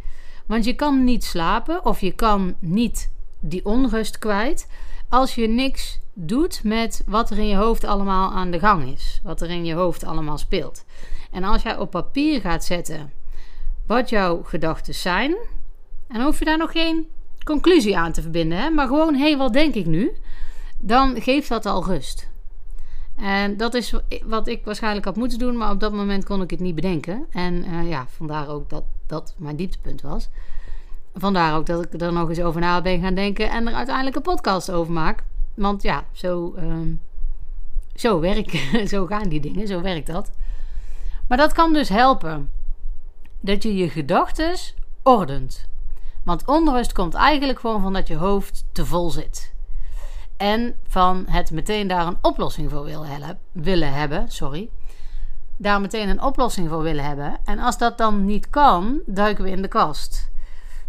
Want 0.46 0.66
je 0.66 0.74
kan 0.74 1.04
niet 1.04 1.24
slapen 1.24 1.86
of 1.86 2.02
je 2.02 2.12
kan 2.12 2.56
niet 2.60 3.12
die 3.50 3.66
onrust 3.66 4.20
kwijt 4.20 4.68
als 5.10 5.36
je 5.36 5.48
niks 5.48 6.00
doet 6.14 6.64
met 6.64 7.04
wat 7.06 7.30
er 7.30 7.38
in 7.38 7.48
je 7.48 7.56
hoofd 7.56 7.84
allemaal 7.84 8.32
aan 8.32 8.52
de 8.52 8.60
gang 8.60 8.94
is. 8.94 9.20
Wat 9.24 9.42
er 9.42 9.50
in 9.50 9.66
je 9.66 9.74
hoofd 9.74 10.04
allemaal 10.04 10.38
speelt. 10.38 10.86
En 11.32 11.44
als 11.44 11.62
jij 11.62 11.78
op 11.78 11.92
papier 11.92 12.42
gaat 12.42 12.66
zetten 12.66 13.12
wat 13.86 14.10
jouw 14.10 14.44
gedachten 14.44 14.94
zijn. 14.94 15.36
En 16.08 16.22
hoef 16.22 16.40
je 16.40 16.46
daar 16.46 16.58
nog 16.58 16.72
geen 16.72 17.08
conclusie 17.44 17.98
aan 17.98 18.12
te 18.12 18.22
verbinden, 18.22 18.58
hè? 18.58 18.70
maar 18.70 18.88
gewoon, 18.88 19.16
hé, 19.16 19.22
hey, 19.22 19.38
wat 19.38 19.54
denk 19.54 19.76
ik 19.76 19.86
nu? 19.86 20.12
Dan 20.80 21.22
geeft 21.22 21.50
dat 21.50 21.66
al 21.66 21.86
rust. 21.86 22.30
En 23.16 23.58
dat 23.58 23.74
is 23.74 23.94
wat 24.24 24.48
ik 24.48 24.66
waarschijnlijk 24.66 25.06
had 25.06 25.16
moeten 25.16 25.40
doen, 25.40 25.58
maar 25.58 25.72
op 25.72 25.80
dat 25.80 25.94
moment 25.94 26.26
kon 26.26 26.42
ik 26.42 26.50
het 26.50 26.60
niet 26.60 26.76
bedenken. 26.76 27.26
En 27.32 27.66
uh, 27.68 27.90
ja, 27.90 28.06
vandaar 28.10 28.50
ook 28.50 28.70
dat 28.70 28.84
dat 29.08 29.36
mijn 29.38 29.56
dieptepunt 29.56 30.02
was. 30.02 30.30
Vandaar 31.18 31.56
ook 31.56 31.66
dat 31.66 31.86
ik 31.86 32.02
er 32.02 32.14
nog 32.14 32.30
eens 32.30 32.42
over 32.42 32.62
na 32.62 32.82
ben 32.82 33.02
gaan 33.02 33.16
denken 33.16 33.50
en 33.50 33.68
er 33.68 33.74
uiteindelijk 33.74 34.16
een 34.16 34.22
podcast 34.22 34.72
over 34.72 34.94
maak. 34.94 35.24
Want 35.54 35.82
ja, 35.82 36.04
zo, 36.12 36.56
uh, 36.58 36.96
zo, 37.96 38.20
werk, 38.20 38.50
zo 38.94 39.06
gaan 39.06 39.30
die 39.30 39.40
dingen, 39.40 39.68
zo 39.68 39.82
werkt 39.82 40.08
dat. 40.08 40.32
Maar 41.28 41.38
dat 41.38 41.54
kan 41.54 41.74
dus 41.74 41.90
helpen 41.90 42.50
dat 43.40 43.64
je 43.64 43.76
je 43.76 43.90
gedachten 43.90 44.56
ordent. 45.04 45.68
Want 46.24 46.46
onrust 46.46 46.94
komt 46.94 47.14
eigenlijk 47.14 47.60
gewoon 47.60 47.82
van 47.82 47.94
dat 47.94 48.08
je 48.08 48.16
hoofd 48.16 48.66
te 48.72 48.86
vol 48.86 49.10
zit. 49.10 49.54
En 50.38 50.76
van 50.88 51.26
het 51.28 51.52
meteen 51.52 51.88
daar 51.88 52.08
een 52.08 52.18
oplossing 52.22 52.70
voor 52.70 52.84
willen, 52.84 53.40
willen 53.52 53.94
hebben. 53.94 54.32
Sorry. 54.32 54.70
Daar 55.58 55.82
meteen 55.82 56.10
een 56.10 56.22
oplossing 56.22 56.70
voor 56.70 56.82
willen 56.82 57.06
hebben. 57.06 57.38
En 57.44 57.60
als 57.60 57.78
dat 57.78 57.98
dan 57.98 58.26
niet 58.26 58.50
kan, 58.50 59.02
duiken 59.06 59.44
we 59.44 59.50
in 59.50 59.62
de 59.62 59.68
kast. 59.68 60.34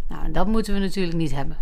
Nou, 0.07 0.31
dat 0.31 0.47
moeten 0.47 0.73
we 0.73 0.79
natuurlijk 0.79 1.17
niet 1.17 1.35
hebben. 1.35 1.57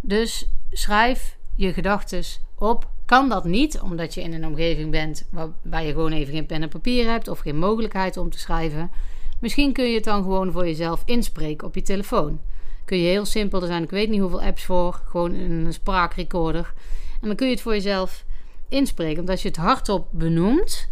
Dus 0.00 0.48
schrijf 0.72 1.36
je 1.54 1.72
gedachten 1.72 2.22
op. 2.54 2.88
Kan 3.04 3.28
dat 3.28 3.44
niet, 3.44 3.80
omdat 3.80 4.14
je 4.14 4.22
in 4.22 4.32
een 4.32 4.46
omgeving 4.46 4.90
bent 4.90 5.28
waar 5.62 5.84
je 5.84 5.92
gewoon 5.92 6.12
even 6.12 6.34
geen 6.34 6.46
pen 6.46 6.62
en 6.62 6.68
papier 6.68 7.10
hebt 7.10 7.28
of 7.28 7.38
geen 7.38 7.58
mogelijkheid 7.58 8.16
om 8.16 8.30
te 8.30 8.38
schrijven? 8.38 8.90
Misschien 9.38 9.72
kun 9.72 9.84
je 9.84 9.94
het 9.94 10.04
dan 10.04 10.22
gewoon 10.22 10.52
voor 10.52 10.66
jezelf 10.66 11.02
inspreken 11.04 11.66
op 11.66 11.74
je 11.74 11.82
telefoon. 11.82 12.40
Kun 12.84 12.98
je 12.98 13.08
heel 13.08 13.24
simpel, 13.24 13.60
er 13.60 13.66
zijn 13.66 13.82
ik 13.82 13.90
weet 13.90 14.08
niet 14.08 14.20
hoeveel 14.20 14.42
apps 14.42 14.64
voor, 14.64 15.00
gewoon 15.04 15.34
een 15.34 15.72
spraakrecorder. 15.72 16.72
En 17.20 17.26
dan 17.26 17.36
kun 17.36 17.46
je 17.46 17.52
het 17.52 17.62
voor 17.62 17.72
jezelf 17.72 18.24
inspreken. 18.68 19.28
Als 19.28 19.42
je 19.42 19.48
het 19.48 19.56
hardop 19.56 20.06
benoemt, 20.10 20.88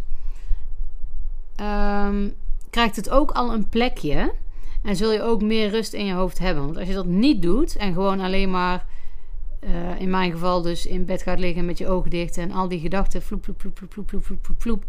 um, 1.61 2.35
krijgt 2.69 2.95
het 2.95 3.09
ook 3.09 3.31
al 3.31 3.53
een 3.53 3.69
plekje. 3.69 4.33
En 4.83 4.95
zul 4.95 5.11
je 5.11 5.23
ook 5.23 5.41
meer 5.41 5.69
rust 5.69 5.93
in 5.93 6.05
je 6.05 6.13
hoofd 6.13 6.39
hebben. 6.39 6.63
Want 6.65 6.77
als 6.77 6.87
je 6.87 6.93
dat 6.93 7.05
niet 7.05 7.41
doet 7.41 7.75
en 7.75 7.93
gewoon 7.93 8.19
alleen 8.19 8.51
maar, 8.51 8.85
uh, 9.59 10.01
in 10.01 10.09
mijn 10.09 10.31
geval 10.31 10.61
dus 10.61 10.85
in 10.85 11.05
bed 11.05 11.21
gaat 11.21 11.39
liggen 11.39 11.65
met 11.65 11.77
je 11.77 11.87
ogen 11.87 12.09
dicht 12.09 12.37
en 12.37 12.51
al 12.51 12.67
die 12.67 12.79
gedachten 12.79 13.21
vloep, 13.21 13.43
vloep, 13.43 13.61
vloep, 13.61 14.23
vloep, 14.23 14.47
vloep 14.57 14.85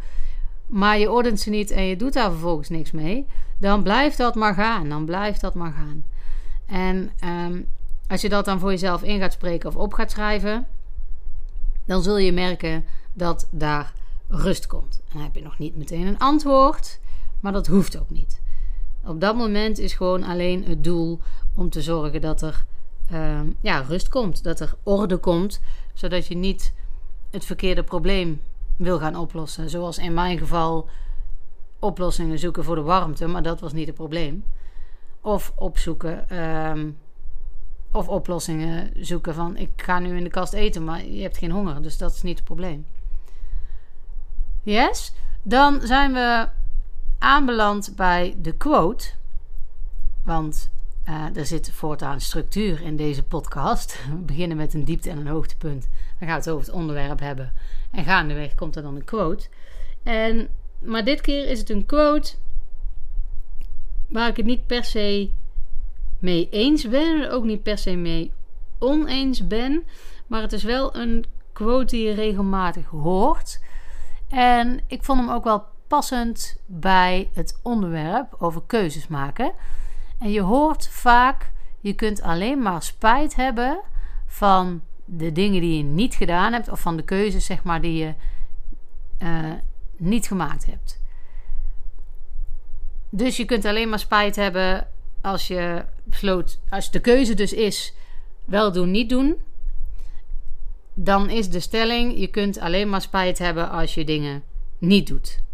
maar 0.70 0.99
je 0.99 1.11
ordent 1.11 1.40
ze 1.40 1.50
niet 1.50 1.70
en 1.70 1.82
je 1.82 1.97
doet 1.97 2.12
daar 2.12 2.30
vervolgens 2.30 2.68
niks 2.68 2.90
mee, 2.90 3.26
dan 3.59 3.82
blijft 3.82 4.16
dat 4.16 4.35
maar 4.35 4.54
gaan. 4.54 4.88
Dan 4.88 5.04
blijft 5.04 5.40
dat 5.40 5.54
maar 5.54 5.73
gaan. 5.73 6.04
En 6.66 7.11
um, 7.25 7.66
als 8.09 8.20
je 8.20 8.28
dat 8.28 8.44
dan 8.44 8.59
voor 8.59 8.70
jezelf 8.70 9.02
in 9.02 9.20
gaat 9.20 9.32
spreken 9.32 9.68
of 9.68 9.76
op 9.76 9.94
gaat 9.94 10.11
schrijven, 10.11 10.66
dan 11.85 12.02
zul 12.02 12.18
je 12.18 12.32
merken 12.32 12.85
dat 13.12 13.49
daar 13.50 13.92
rust 14.28 14.66
komt. 14.66 15.00
En 15.09 15.12
dan 15.12 15.23
heb 15.23 15.35
je 15.35 15.42
nog 15.42 15.59
niet 15.59 15.76
meteen 15.76 16.06
een 16.06 16.18
antwoord, 16.18 17.00
maar 17.40 17.52
dat 17.52 17.66
hoeft 17.66 17.99
ook 17.99 18.11
niet. 18.11 18.39
Op 19.11 19.21
dat 19.21 19.37
moment 19.37 19.79
is 19.79 19.95
gewoon 19.95 20.25
alleen 20.25 20.64
het 20.64 20.85
doel 20.85 21.21
om 21.55 21.71
te 21.71 21.83
zorgen 21.83 22.21
dat 22.21 22.43
er 22.43 22.64
um, 23.12 23.57
ja, 23.61 23.81
rust 23.81 24.09
komt, 24.09 24.43
dat 24.43 24.61
er 24.61 24.75
orde 24.83 25.17
komt, 25.17 25.61
zodat 25.95 26.26
je 26.26 26.37
niet 26.37 26.75
het 27.31 27.45
verkeerde 27.45 27.83
probleem 27.83 28.40
wil 28.76 28.99
gaan 28.99 29.17
oplossen. 29.17 29.71
Zoals 29.71 29.99
in 29.99 30.14
mijn 30.14 30.38
geval 30.38 30.88
oplossingen 31.79 32.38
zoeken 32.38 32.64
voor 32.64 32.75
de 32.75 32.83
warmte, 32.83 33.26
maar 33.26 33.43
dat 33.43 33.61
was 33.61 33.73
niet 33.73 33.87
het 33.87 33.97
probleem. 33.97 34.45
Of 35.21 35.52
opzoeken, 35.57 36.38
um, 36.38 36.99
of 37.93 38.09
oplossingen 38.09 38.90
zoeken 38.95 39.35
van 39.35 39.57
ik 39.57 39.71
ga 39.76 39.99
nu 39.99 40.17
in 40.17 40.25
de 40.25 40.31
kast 40.31 40.52
eten, 40.52 40.85
maar 40.85 41.05
je 41.05 41.23
hebt 41.23 41.38
geen 41.38 41.50
honger, 41.50 41.83
dus 41.83 41.99
dat 41.99 42.12
is 42.12 42.23
niet 42.23 42.37
het 42.37 42.47
probleem. 42.47 42.87
Yes, 44.62 45.12
dan 45.43 45.81
zijn 45.83 46.12
we 46.12 46.49
aanbeland 47.20 47.92
bij 47.96 48.34
de 48.38 48.52
quote. 48.52 49.08
Want 50.24 50.70
uh, 51.08 51.36
er 51.36 51.46
zit 51.46 51.70
voortaan 51.72 52.20
structuur 52.20 52.80
in 52.82 52.96
deze 52.96 53.22
podcast. 53.22 53.98
We 54.10 54.16
beginnen 54.16 54.56
met 54.56 54.74
een 54.74 54.84
diepte 54.84 55.10
en 55.10 55.18
een 55.18 55.26
hoogtepunt. 55.26 55.88
Dan 56.18 56.28
gaan 56.28 56.38
we 56.38 56.44
het 56.44 56.50
over 56.50 56.66
het 56.66 56.74
onderwerp 56.74 57.20
hebben. 57.20 57.52
En 57.90 58.04
gaandeweg 58.04 58.54
komt 58.54 58.76
er 58.76 58.82
dan 58.82 58.96
een 58.96 59.04
quote. 59.04 59.48
En, 60.02 60.48
maar 60.78 61.04
dit 61.04 61.20
keer 61.20 61.48
is 61.48 61.58
het 61.58 61.70
een 61.70 61.86
quote 61.86 62.34
waar 64.08 64.28
ik 64.28 64.36
het 64.36 64.46
niet 64.46 64.66
per 64.66 64.84
se 64.84 65.30
mee 66.18 66.48
eens 66.50 66.88
ben. 66.88 67.30
Ook 67.30 67.44
niet 67.44 67.62
per 67.62 67.78
se 67.78 67.96
mee 67.96 68.32
oneens 68.78 69.46
ben. 69.46 69.84
Maar 70.26 70.42
het 70.42 70.52
is 70.52 70.62
wel 70.62 70.96
een 70.96 71.24
quote 71.52 71.96
die 71.96 72.06
je 72.06 72.14
regelmatig 72.14 72.86
hoort. 72.86 73.60
En 74.28 74.80
ik 74.86 75.02
vond 75.02 75.20
hem 75.20 75.30
ook 75.30 75.44
wel 75.44 75.64
passend 75.90 76.56
bij 76.66 77.30
het 77.35 77.61
onderwerp 77.62 78.35
over 78.38 78.62
keuzes 78.66 79.06
maken. 79.06 79.52
En 80.18 80.30
je 80.30 80.40
hoort 80.40 80.88
vaak, 80.88 81.50
je 81.80 81.92
kunt 81.92 82.23
alleen 82.23 82.62
maar 82.62 82.82
spijt 82.82 83.37
hebben 83.37 83.80
van 84.26 84.82
de 85.04 85.32
dingen 85.32 85.61
die 85.61 85.76
je 85.76 85.82
niet 85.82 86.14
gedaan 86.14 86.52
hebt, 86.52 86.68
of 86.68 86.80
van 86.80 86.97
de 86.97 87.02
keuzes 87.02 87.44
zeg 87.44 87.62
maar 87.62 87.80
die 87.80 87.94
je 87.94 88.14
uh, 89.23 89.52
niet 89.97 90.26
gemaakt 90.26 90.66
hebt. 90.66 91.00
Dus 93.09 93.37
je 93.37 93.44
kunt 93.44 93.64
alleen 93.64 93.88
maar 93.88 93.99
spijt 93.99 94.37
hebben 94.37 94.87
als 95.20 95.47
je 95.47 95.85
besloot, 96.04 96.61
als 96.68 96.90
de 96.90 97.00
keuze 97.00 97.35
dus 97.35 97.52
is 97.52 97.94
wel 98.44 98.73
doen, 98.73 98.90
niet 98.90 99.09
doen. 99.09 99.37
Dan 100.94 101.30
is 101.30 101.50
de 101.50 101.61
stelling: 101.61 102.18
je 102.18 102.26
kunt 102.26 102.59
alleen 102.59 102.88
maar 102.88 103.00
spijt 103.00 103.38
hebben 103.38 103.70
als 103.70 103.94
je 103.94 104.04
dingen 104.04 104.42
niet 104.78 105.06
doet. 105.06 105.49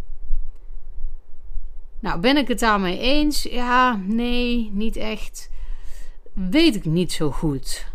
Nou, 2.00 2.20
ben 2.20 2.36
ik 2.36 2.48
het 2.48 2.58
daarmee 2.58 2.98
eens? 2.98 3.42
Ja, 3.42 4.00
nee, 4.06 4.70
niet 4.72 4.96
echt. 4.96 5.50
Weet 6.32 6.74
ik 6.74 6.84
niet 6.84 7.12
zo 7.12 7.30
goed. 7.30 7.86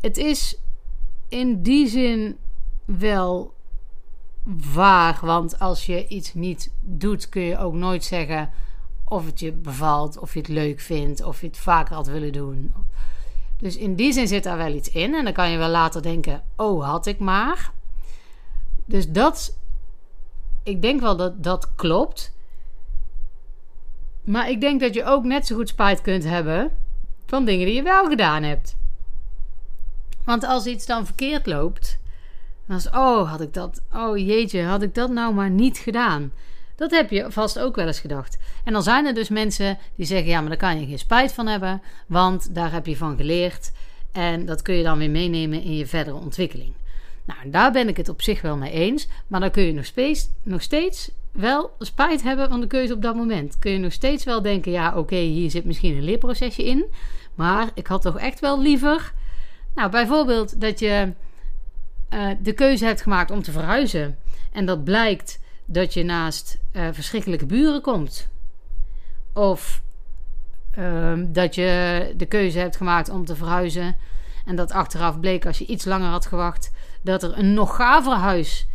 Het 0.00 0.16
is 0.16 0.58
in 1.28 1.62
die 1.62 1.88
zin 1.88 2.38
wel 2.84 3.54
vaag. 4.58 5.20
Want 5.20 5.58
als 5.58 5.86
je 5.86 6.06
iets 6.06 6.34
niet 6.34 6.72
doet, 6.80 7.28
kun 7.28 7.42
je 7.42 7.58
ook 7.58 7.74
nooit 7.74 8.04
zeggen 8.04 8.50
of 9.04 9.26
het 9.26 9.40
je 9.40 9.52
bevalt, 9.52 10.18
of 10.18 10.34
je 10.34 10.38
het 10.38 10.48
leuk 10.48 10.80
vindt, 10.80 11.22
of 11.22 11.40
je 11.40 11.46
het 11.46 11.58
vaker 11.58 11.94
had 11.94 12.06
willen 12.06 12.32
doen. 12.32 12.72
Dus 13.56 13.76
in 13.76 13.94
die 13.94 14.12
zin 14.12 14.28
zit 14.28 14.42
daar 14.42 14.56
wel 14.56 14.74
iets 14.74 14.90
in. 14.90 15.14
En 15.14 15.24
dan 15.24 15.32
kan 15.32 15.50
je 15.50 15.58
wel 15.58 15.68
later 15.68 16.02
denken: 16.02 16.42
oh, 16.56 16.84
had 16.84 17.06
ik 17.06 17.18
maar. 17.18 17.72
Dus 18.84 19.08
dat, 19.08 19.56
ik 20.62 20.82
denk 20.82 21.00
wel 21.00 21.16
dat 21.16 21.42
dat 21.42 21.74
klopt. 21.74 22.32
Maar 24.24 24.50
ik 24.50 24.60
denk 24.60 24.80
dat 24.80 24.94
je 24.94 25.04
ook 25.04 25.24
net 25.24 25.46
zo 25.46 25.56
goed 25.56 25.68
spijt 25.68 26.00
kunt 26.00 26.24
hebben 26.24 26.70
van 27.26 27.44
dingen 27.44 27.66
die 27.66 27.74
je 27.74 27.82
wel 27.82 28.04
gedaan 28.04 28.42
hebt. 28.42 28.76
Want 30.24 30.44
als 30.44 30.66
iets 30.66 30.86
dan 30.86 31.06
verkeerd 31.06 31.46
loopt, 31.46 31.98
dan 32.66 32.76
is 32.76 32.90
oh, 32.90 33.30
had 33.30 33.40
ik 33.40 33.54
dat, 33.54 33.82
oh 33.94 34.16
jeetje, 34.16 34.62
had 34.62 34.82
ik 34.82 34.94
dat 34.94 35.10
nou 35.10 35.34
maar 35.34 35.50
niet 35.50 35.78
gedaan. 35.78 36.32
Dat 36.76 36.90
heb 36.90 37.10
je 37.10 37.26
vast 37.28 37.58
ook 37.58 37.76
wel 37.76 37.86
eens 37.86 38.00
gedacht. 38.00 38.38
En 38.64 38.72
dan 38.72 38.82
zijn 38.82 39.06
er 39.06 39.14
dus 39.14 39.28
mensen 39.28 39.78
die 39.94 40.06
zeggen: 40.06 40.28
ja, 40.28 40.40
maar 40.40 40.48
daar 40.48 40.58
kan 40.58 40.80
je 40.80 40.86
geen 40.86 40.98
spijt 40.98 41.32
van 41.32 41.46
hebben, 41.46 41.82
want 42.06 42.54
daar 42.54 42.72
heb 42.72 42.86
je 42.86 42.96
van 42.96 43.16
geleerd. 43.16 43.72
En 44.12 44.46
dat 44.46 44.62
kun 44.62 44.74
je 44.74 44.82
dan 44.82 44.98
weer 44.98 45.10
meenemen 45.10 45.62
in 45.62 45.76
je 45.76 45.86
verdere 45.86 46.16
ontwikkeling. 46.16 46.72
Nou, 47.24 47.50
daar 47.50 47.72
ben 47.72 47.88
ik 47.88 47.96
het 47.96 48.08
op 48.08 48.22
zich 48.22 48.40
wel 48.40 48.56
mee 48.56 48.72
eens. 48.72 49.08
Maar 49.26 49.40
dan 49.40 49.50
kun 49.50 49.62
je 49.62 49.72
nog 49.72 49.84
steeds, 49.84 50.28
nog 50.42 50.62
steeds 50.62 51.10
wel 51.32 51.70
spijt 51.78 52.22
hebben 52.22 52.48
van 52.48 52.60
de 52.60 52.66
keuze 52.66 52.94
op 52.94 53.02
dat 53.02 53.14
moment. 53.14 53.58
Kun 53.58 53.72
je 53.72 53.78
nog 53.78 53.92
steeds 53.92 54.24
wel 54.24 54.42
denken: 54.42 54.72
ja, 54.72 54.96
oké, 54.96 55.16
hier 55.16 55.50
zit 55.50 55.64
misschien 55.64 55.96
een 55.96 56.04
leerprocesje 56.04 56.64
in. 56.64 56.84
Maar 57.34 57.70
ik 57.74 57.86
had 57.86 58.02
toch 58.02 58.18
echt 58.18 58.40
wel 58.40 58.60
liever. 58.60 59.12
Nou, 59.74 59.90
bijvoorbeeld 59.90 60.60
dat 60.60 60.78
je 60.78 61.12
uh, 62.14 62.30
de 62.42 62.52
keuze 62.52 62.84
hebt 62.84 63.02
gemaakt 63.02 63.30
om 63.30 63.42
te 63.42 63.52
verhuizen. 63.52 64.18
En 64.52 64.66
dat 64.66 64.84
blijkt 64.84 65.40
dat 65.64 65.94
je 65.94 66.02
naast 66.02 66.58
uh, 66.72 66.88
verschrikkelijke 66.92 67.46
buren 67.46 67.80
komt. 67.80 68.28
Of 69.32 69.82
uh, 70.78 71.12
dat 71.26 71.54
je 71.54 72.12
de 72.16 72.26
keuze 72.26 72.58
hebt 72.58 72.76
gemaakt 72.76 73.08
om 73.08 73.24
te 73.24 73.36
verhuizen. 73.36 73.96
En 74.44 74.56
dat 74.56 74.72
achteraf 74.72 75.20
bleek, 75.20 75.46
als 75.46 75.58
je 75.58 75.66
iets 75.66 75.84
langer 75.84 76.08
had 76.08 76.26
gewacht, 76.26 76.72
dat 77.02 77.22
er 77.22 77.38
een 77.38 77.54
nog 77.54 77.76
gaver 77.76 78.12
huis 78.12 78.66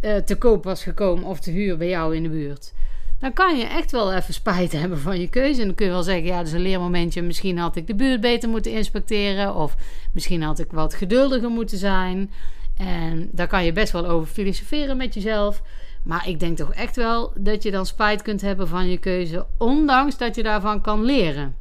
uh, 0.00 0.16
te 0.16 0.36
koop 0.36 0.64
was 0.64 0.82
gekomen 0.82 1.24
of 1.24 1.40
te 1.40 1.50
huur 1.50 1.76
bij 1.76 1.88
jou 1.88 2.16
in 2.16 2.22
de 2.22 2.28
buurt. 2.28 2.72
Dan 3.18 3.32
kan 3.32 3.58
je 3.58 3.64
echt 3.64 3.90
wel 3.90 4.12
even 4.12 4.34
spijt 4.34 4.72
hebben 4.80 4.98
van 4.98 5.20
je 5.20 5.28
keuze. 5.28 5.60
En 5.60 5.66
dan 5.66 5.76
kun 5.76 5.86
je 5.86 5.92
wel 5.92 6.02
zeggen: 6.02 6.24
ja, 6.24 6.36
dat 6.36 6.46
is 6.46 6.52
een 6.52 6.60
leermomentje. 6.60 7.22
Misschien 7.22 7.58
had 7.58 7.76
ik 7.76 7.86
de 7.86 7.94
buurt 7.94 8.20
beter 8.20 8.48
moeten 8.48 8.72
inspecteren. 8.72 9.54
Of 9.54 9.76
misschien 10.12 10.42
had 10.42 10.58
ik 10.58 10.72
wat 10.72 10.94
geduldiger 10.94 11.50
moeten 11.50 11.78
zijn. 11.78 12.30
En 12.76 13.28
daar 13.32 13.46
kan 13.46 13.64
je 13.64 13.72
best 13.72 13.92
wel 13.92 14.06
over 14.06 14.28
filosoferen 14.28 14.96
met 14.96 15.14
jezelf. 15.14 15.62
Maar 16.02 16.28
ik 16.28 16.40
denk 16.40 16.56
toch 16.56 16.74
echt 16.74 16.96
wel 16.96 17.32
dat 17.36 17.62
je 17.62 17.70
dan 17.70 17.86
spijt 17.86 18.22
kunt 18.22 18.40
hebben 18.40 18.68
van 18.68 18.88
je 18.88 18.98
keuze, 18.98 19.46
ondanks 19.58 20.16
dat 20.16 20.34
je 20.34 20.42
daarvan 20.42 20.80
kan 20.80 21.04
leren. 21.04 21.56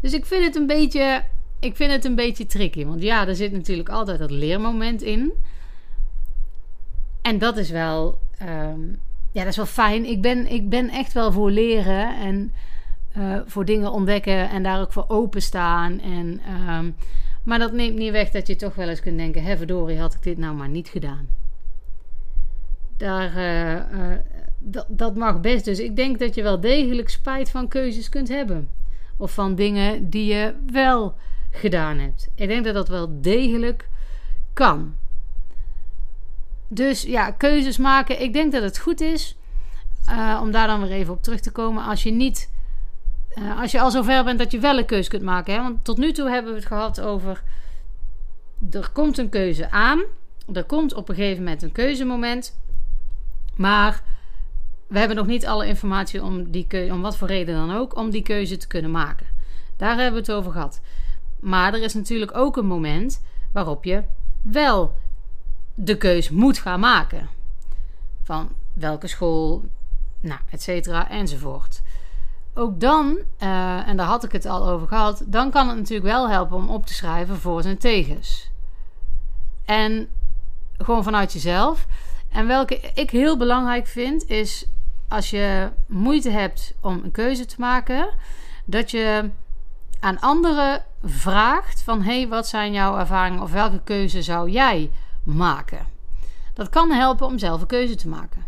Dus 0.00 0.12
ik 0.12 0.26
vind 0.26 0.44
het 0.44 0.56
een 0.56 0.66
beetje, 0.66 1.22
ik 1.62 1.76
vind 1.76 1.92
het 1.92 2.04
een 2.04 2.14
beetje 2.14 2.46
tricky. 2.46 2.84
Want 2.84 3.02
ja, 3.02 3.26
er 3.28 3.36
zit 3.36 3.52
natuurlijk 3.52 3.88
altijd 3.88 4.18
dat 4.18 4.30
leermoment 4.30 5.02
in. 5.02 5.32
En 7.22 7.38
dat 7.38 7.56
is 7.56 7.70
wel, 7.70 8.18
um, 8.42 8.98
ja, 9.32 9.40
dat 9.40 9.50
is 9.50 9.56
wel 9.56 9.66
fijn. 9.66 10.04
Ik 10.04 10.22
ben, 10.22 10.46
ik 10.46 10.68
ben 10.68 10.88
echt 10.88 11.12
wel 11.12 11.32
voor 11.32 11.50
leren 11.50 12.16
en 12.16 12.52
uh, 13.18 13.40
voor 13.46 13.64
dingen 13.64 13.92
ontdekken 13.92 14.50
en 14.50 14.62
daar 14.62 14.80
ook 14.80 14.92
voor 14.92 15.04
openstaan. 15.08 16.00
En 16.00 16.40
um, 16.68 16.94
maar 17.42 17.58
dat 17.58 17.72
neemt 17.72 17.98
niet 17.98 18.10
weg 18.10 18.30
dat 18.30 18.46
je 18.46 18.56
toch 18.56 18.74
wel 18.74 18.88
eens 18.88 19.00
kunt 19.00 19.18
denken: 19.18 19.42
hè, 19.42 19.56
verdorie, 19.56 19.98
had 19.98 20.14
ik 20.14 20.22
dit 20.22 20.38
nou 20.38 20.54
maar 20.54 20.68
niet 20.68 20.88
gedaan. 20.88 21.28
Daar, 22.96 23.36
uh, 23.36 23.72
uh, 23.72 24.18
dat, 24.58 24.86
dat 24.88 25.16
mag 25.16 25.40
best. 25.40 25.64
Dus 25.64 25.78
ik 25.78 25.96
denk 25.96 26.18
dat 26.18 26.34
je 26.34 26.42
wel 26.42 26.60
degelijk 26.60 27.08
spijt 27.08 27.50
van 27.50 27.68
keuzes 27.68 28.08
kunt 28.08 28.28
hebben. 28.28 28.68
Of 29.16 29.32
van 29.32 29.54
dingen 29.54 30.10
die 30.10 30.34
je 30.34 30.54
wel 30.72 31.14
gedaan 31.52 31.98
hebt. 31.98 32.28
Ik 32.34 32.48
denk 32.48 32.64
dat 32.64 32.74
dat 32.74 32.88
wel 32.88 33.20
degelijk 33.20 33.88
kan. 34.52 34.94
Dus 36.68 37.02
ja, 37.02 37.30
keuzes 37.30 37.76
maken. 37.76 38.22
Ik 38.22 38.32
denk 38.32 38.52
dat 38.52 38.62
het 38.62 38.78
goed 38.78 39.00
is 39.00 39.36
uh, 40.08 40.40
om 40.42 40.50
daar 40.50 40.66
dan 40.66 40.80
weer 40.80 40.90
even 40.90 41.12
op 41.12 41.22
terug 41.22 41.40
te 41.40 41.52
komen. 41.52 41.84
Als 41.84 42.02
je 42.02 42.10
niet 42.10 42.50
uh, 43.34 43.60
als 43.60 43.72
je 43.72 43.80
al 43.80 43.90
zover 43.90 44.24
bent 44.24 44.38
dat 44.38 44.50
je 44.50 44.58
wel 44.58 44.78
een 44.78 44.86
keuze 44.86 45.08
kunt 45.08 45.22
maken. 45.22 45.54
Hè? 45.54 45.62
Want 45.62 45.84
tot 45.84 45.98
nu 45.98 46.12
toe 46.12 46.30
hebben 46.30 46.52
we 46.52 46.58
het 46.58 46.66
gehad 46.66 47.00
over. 47.00 47.42
Er 48.70 48.90
komt 48.92 49.18
een 49.18 49.28
keuze 49.28 49.70
aan. 49.70 50.02
Er 50.52 50.64
komt 50.64 50.94
op 50.94 51.08
een 51.08 51.14
gegeven 51.14 51.42
moment 51.42 51.62
een 51.62 51.72
keuzemoment. 51.72 52.58
Maar 53.56 54.02
we 54.86 54.98
hebben 54.98 55.16
nog 55.16 55.26
niet 55.26 55.46
alle 55.46 55.66
informatie 55.66 56.22
om, 56.22 56.50
die 56.50 56.66
keuze, 56.66 56.92
om 56.92 57.02
wat 57.02 57.16
voor 57.16 57.28
reden 57.28 57.54
dan 57.54 57.76
ook, 57.76 57.96
om 57.96 58.10
die 58.10 58.22
keuze 58.22 58.56
te 58.56 58.66
kunnen 58.66 58.90
maken. 58.90 59.26
Daar 59.76 59.96
hebben 59.96 60.12
we 60.12 60.18
het 60.18 60.32
over 60.32 60.52
gehad. 60.52 60.80
Maar 61.42 61.74
er 61.74 61.82
is 61.82 61.94
natuurlijk 61.94 62.36
ook 62.36 62.56
een 62.56 62.66
moment 62.66 63.22
waarop 63.52 63.84
je 63.84 64.02
wel 64.42 64.94
de 65.74 65.96
keuze 65.96 66.34
moet 66.34 66.58
gaan 66.58 66.80
maken. 66.80 67.28
Van 68.22 68.48
welke 68.72 69.06
school, 69.06 69.64
nou, 70.20 70.40
et 70.50 70.62
cetera, 70.62 71.10
enzovoort 71.10 71.82
ook 72.54 72.80
dan, 72.80 73.18
uh, 73.38 73.88
en 73.88 73.96
daar 73.96 74.06
had 74.06 74.24
ik 74.24 74.32
het 74.32 74.46
al 74.46 74.68
over 74.68 74.88
gehad, 74.88 75.22
dan 75.26 75.50
kan 75.50 75.68
het 75.68 75.76
natuurlijk 75.76 76.06
wel 76.06 76.30
helpen 76.30 76.56
om 76.56 76.68
op 76.68 76.86
te 76.86 76.94
schrijven 76.94 77.36
voor 77.36 77.62
en 77.62 77.78
tegens. 77.78 78.50
En 79.64 80.08
gewoon 80.76 81.02
vanuit 81.02 81.32
jezelf. 81.32 81.86
En 82.28 82.46
welke 82.46 82.80
ik 82.94 83.10
heel 83.10 83.36
belangrijk 83.36 83.86
vind, 83.86 84.28
is 84.28 84.66
als 85.08 85.30
je 85.30 85.70
moeite 85.86 86.30
hebt 86.30 86.74
om 86.80 87.00
een 87.04 87.10
keuze 87.10 87.44
te 87.44 87.56
maken, 87.58 88.08
dat 88.64 88.90
je 88.90 89.30
aan 90.02 90.20
anderen 90.20 90.84
vraagt 91.02 91.82
van 91.82 92.02
hey, 92.02 92.28
wat 92.28 92.48
zijn 92.48 92.72
jouw 92.72 92.98
ervaringen 92.98 93.42
of 93.42 93.52
welke 93.52 93.80
keuze 93.84 94.22
zou 94.22 94.50
jij 94.50 94.90
maken? 95.22 95.86
Dat 96.54 96.68
kan 96.68 96.90
helpen 96.90 97.26
om 97.26 97.38
zelf 97.38 97.60
een 97.60 97.66
keuze 97.66 97.94
te 97.94 98.08
maken. 98.08 98.44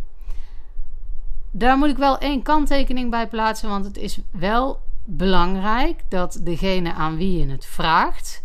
Daar 1.51 1.77
moet 1.79 1.89
ik 1.89 1.97
wel 1.97 2.19
één 2.19 2.43
kanttekening 2.43 3.11
bij 3.11 3.29
plaatsen, 3.29 3.69
want 3.69 3.85
het 3.85 3.97
is 3.97 4.19
wel 4.31 4.81
belangrijk 5.05 6.03
dat 6.09 6.41
degene 6.43 6.93
aan 6.93 7.17
wie 7.17 7.39
je 7.39 7.51
het 7.51 7.67
vraagt, 7.67 8.45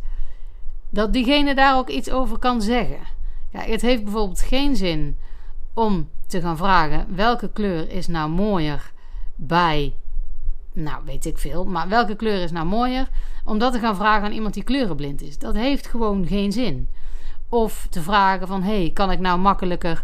dat 0.89 1.13
diegene 1.13 1.55
daar 1.55 1.77
ook 1.77 1.89
iets 1.89 2.09
over 2.09 2.37
kan 2.37 2.61
zeggen. 2.61 3.01
Ja, 3.51 3.59
het 3.59 3.81
heeft 3.81 4.03
bijvoorbeeld 4.03 4.41
geen 4.41 4.75
zin 4.75 5.17
om 5.73 6.09
te 6.27 6.41
gaan 6.41 6.57
vragen 6.57 7.15
welke 7.15 7.51
kleur 7.51 7.89
is 7.89 8.07
nou 8.07 8.29
mooier 8.29 8.91
bij, 9.35 9.93
nou 10.73 11.01
weet 11.05 11.25
ik 11.25 11.37
veel, 11.37 11.65
maar 11.65 11.87
welke 11.87 12.15
kleur 12.15 12.43
is 12.43 12.51
nou 12.51 12.65
mooier, 12.65 13.07
om 13.45 13.59
dat 13.59 13.73
te 13.73 13.79
gaan 13.79 13.95
vragen 13.95 14.25
aan 14.25 14.31
iemand 14.31 14.53
die 14.53 14.63
kleurenblind 14.63 15.21
is. 15.21 15.37
Dat 15.37 15.55
heeft 15.55 15.87
gewoon 15.87 16.27
geen 16.27 16.51
zin. 16.51 16.87
Of 17.49 17.87
te 17.89 18.01
vragen 18.01 18.47
van, 18.47 18.63
hey, 18.63 18.91
kan 18.93 19.11
ik 19.11 19.19
nou 19.19 19.39
makkelijker 19.39 20.03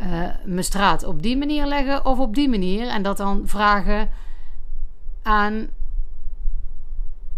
uh, 0.00 0.06
mijn 0.44 0.64
straat 0.64 1.04
op 1.04 1.22
die 1.22 1.36
manier 1.36 1.66
leggen 1.66 2.04
of 2.04 2.18
op 2.18 2.34
die 2.34 2.48
manier. 2.48 2.88
En 2.88 3.02
dat 3.02 3.16
dan 3.16 3.42
vragen 3.44 4.08
aan 5.22 5.68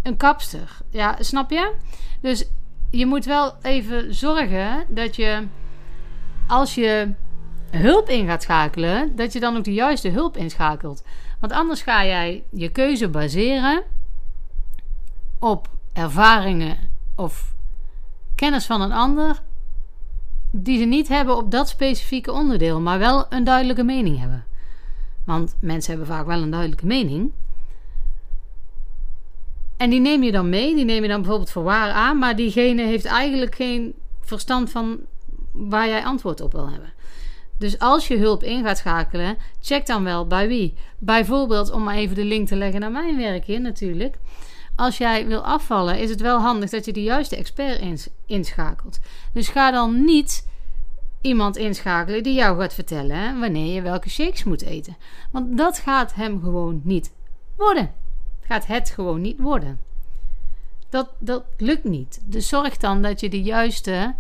een 0.03 0.16
kapster. 0.16 0.77
Ja, 0.90 1.16
snap 1.21 1.51
je? 1.51 1.75
Dus 2.21 2.49
je 2.90 3.07
moet 3.07 3.25
wel 3.25 3.55
even 3.62 4.14
zorgen 4.14 4.85
dat 4.88 5.16
je 5.16 5.47
als 6.47 6.75
je 6.75 7.12
hulp 7.70 8.09
in 8.09 8.26
gaat 8.26 8.42
schakelen, 8.42 9.16
dat 9.16 9.33
je 9.33 9.40
dan 9.40 9.57
ook 9.57 9.64
de 9.64 9.72
juiste 9.72 10.09
hulp 10.09 10.37
inschakelt. 10.37 11.02
Want 11.40 11.52
anders 11.52 11.83
ga 11.83 12.04
jij 12.04 12.42
je 12.50 12.68
keuze 12.68 13.09
baseren 13.09 13.83
op 15.38 15.68
ervaringen 15.92 16.78
of 17.16 17.54
kennis 18.35 18.66
van 18.66 18.81
een 18.81 18.92
ander 18.92 19.42
die 20.50 20.78
ze 20.78 20.85
niet 20.85 21.09
hebben 21.09 21.37
op 21.37 21.50
dat 21.50 21.68
specifieke 21.68 22.33
onderdeel, 22.33 22.81
maar 22.81 22.98
wel 22.98 23.26
een 23.28 23.44
duidelijke 23.44 23.83
mening 23.83 24.18
hebben. 24.18 24.44
Want 25.24 25.57
mensen 25.61 25.90
hebben 25.90 26.14
vaak 26.14 26.26
wel 26.26 26.42
een 26.42 26.50
duidelijke 26.50 26.87
mening. 26.87 27.33
En 29.76 29.90
die 29.90 30.00
neem 30.00 30.22
je 30.22 30.33
dan 30.33 30.48
mee, 30.48 30.74
die 30.74 30.85
neem 30.85 31.02
je 31.02 31.09
dan 31.09 31.20
bijvoorbeeld 31.20 31.50
voor 31.50 31.62
waar 31.62 31.90
aan, 31.90 32.18
maar 32.18 32.37
diegene 32.37 32.83
heeft 32.83 33.04
eigenlijk 33.04 33.54
geen 33.54 33.94
verstand 34.20 34.70
van 34.70 34.98
waar 35.52 35.88
jij 35.88 36.04
antwoord 36.04 36.40
op 36.40 36.52
wil 36.52 36.70
hebben. 36.70 36.92
Dus 37.59 37.79
als 37.79 38.09
je 38.09 38.16
hulp 38.16 38.42
in 38.42 38.64
gaat 38.64 38.79
schakelen, 38.79 39.37
check 39.61 39.87
dan 39.87 40.05
wel 40.05 40.27
bij 40.27 40.49
wie. 40.49 40.75
Bijvoorbeeld, 40.99 41.71
om 41.71 41.83
maar 41.83 41.94
even 41.94 42.16
de 42.16 42.25
link 42.25 42.49
te 42.49 42.57
leggen 42.57 42.81
naar 42.81 42.90
mijn 42.90 43.16
werk 43.16 43.44
hier 43.44 43.61
natuurlijk 43.61 44.18
als 44.79 44.99
jij 44.99 45.27
wil 45.27 45.44
afvallen, 45.44 45.99
is 45.99 46.11
het 46.11 46.21
wel 46.21 46.40
handig 46.40 46.71
dat 46.71 46.85
je 46.85 46.92
de 46.92 47.03
juiste 47.03 47.37
expert 47.37 48.09
inschakelt. 48.27 49.01
Dus 49.33 49.49
ga 49.49 49.71
dan 49.71 50.05
niet 50.05 50.49
iemand 51.21 51.57
inschakelen 51.57 52.23
die 52.23 52.35
jou 52.35 52.61
gaat 52.61 52.75
vertellen 52.75 53.40
wanneer 53.40 53.75
je 53.75 53.83
welke 53.83 54.11
shakes 54.11 54.44
moet 54.44 54.62
eten. 54.62 54.97
Want 55.31 55.57
dat 55.57 55.79
gaat 55.79 56.14
hem 56.14 56.40
gewoon 56.40 56.81
niet 56.85 57.12
worden. 57.57 57.90
Gaat 58.40 58.66
het 58.66 58.90
gewoon 58.90 59.21
niet 59.21 59.40
worden. 59.40 59.81
Dat, 60.88 61.09
dat 61.18 61.44
lukt 61.57 61.85
niet. 61.85 62.21
Dus 62.25 62.49
zorg 62.49 62.77
dan 62.77 63.03
dat 63.03 63.21
je 63.21 63.29
de 63.29 63.42
juiste 63.42 64.14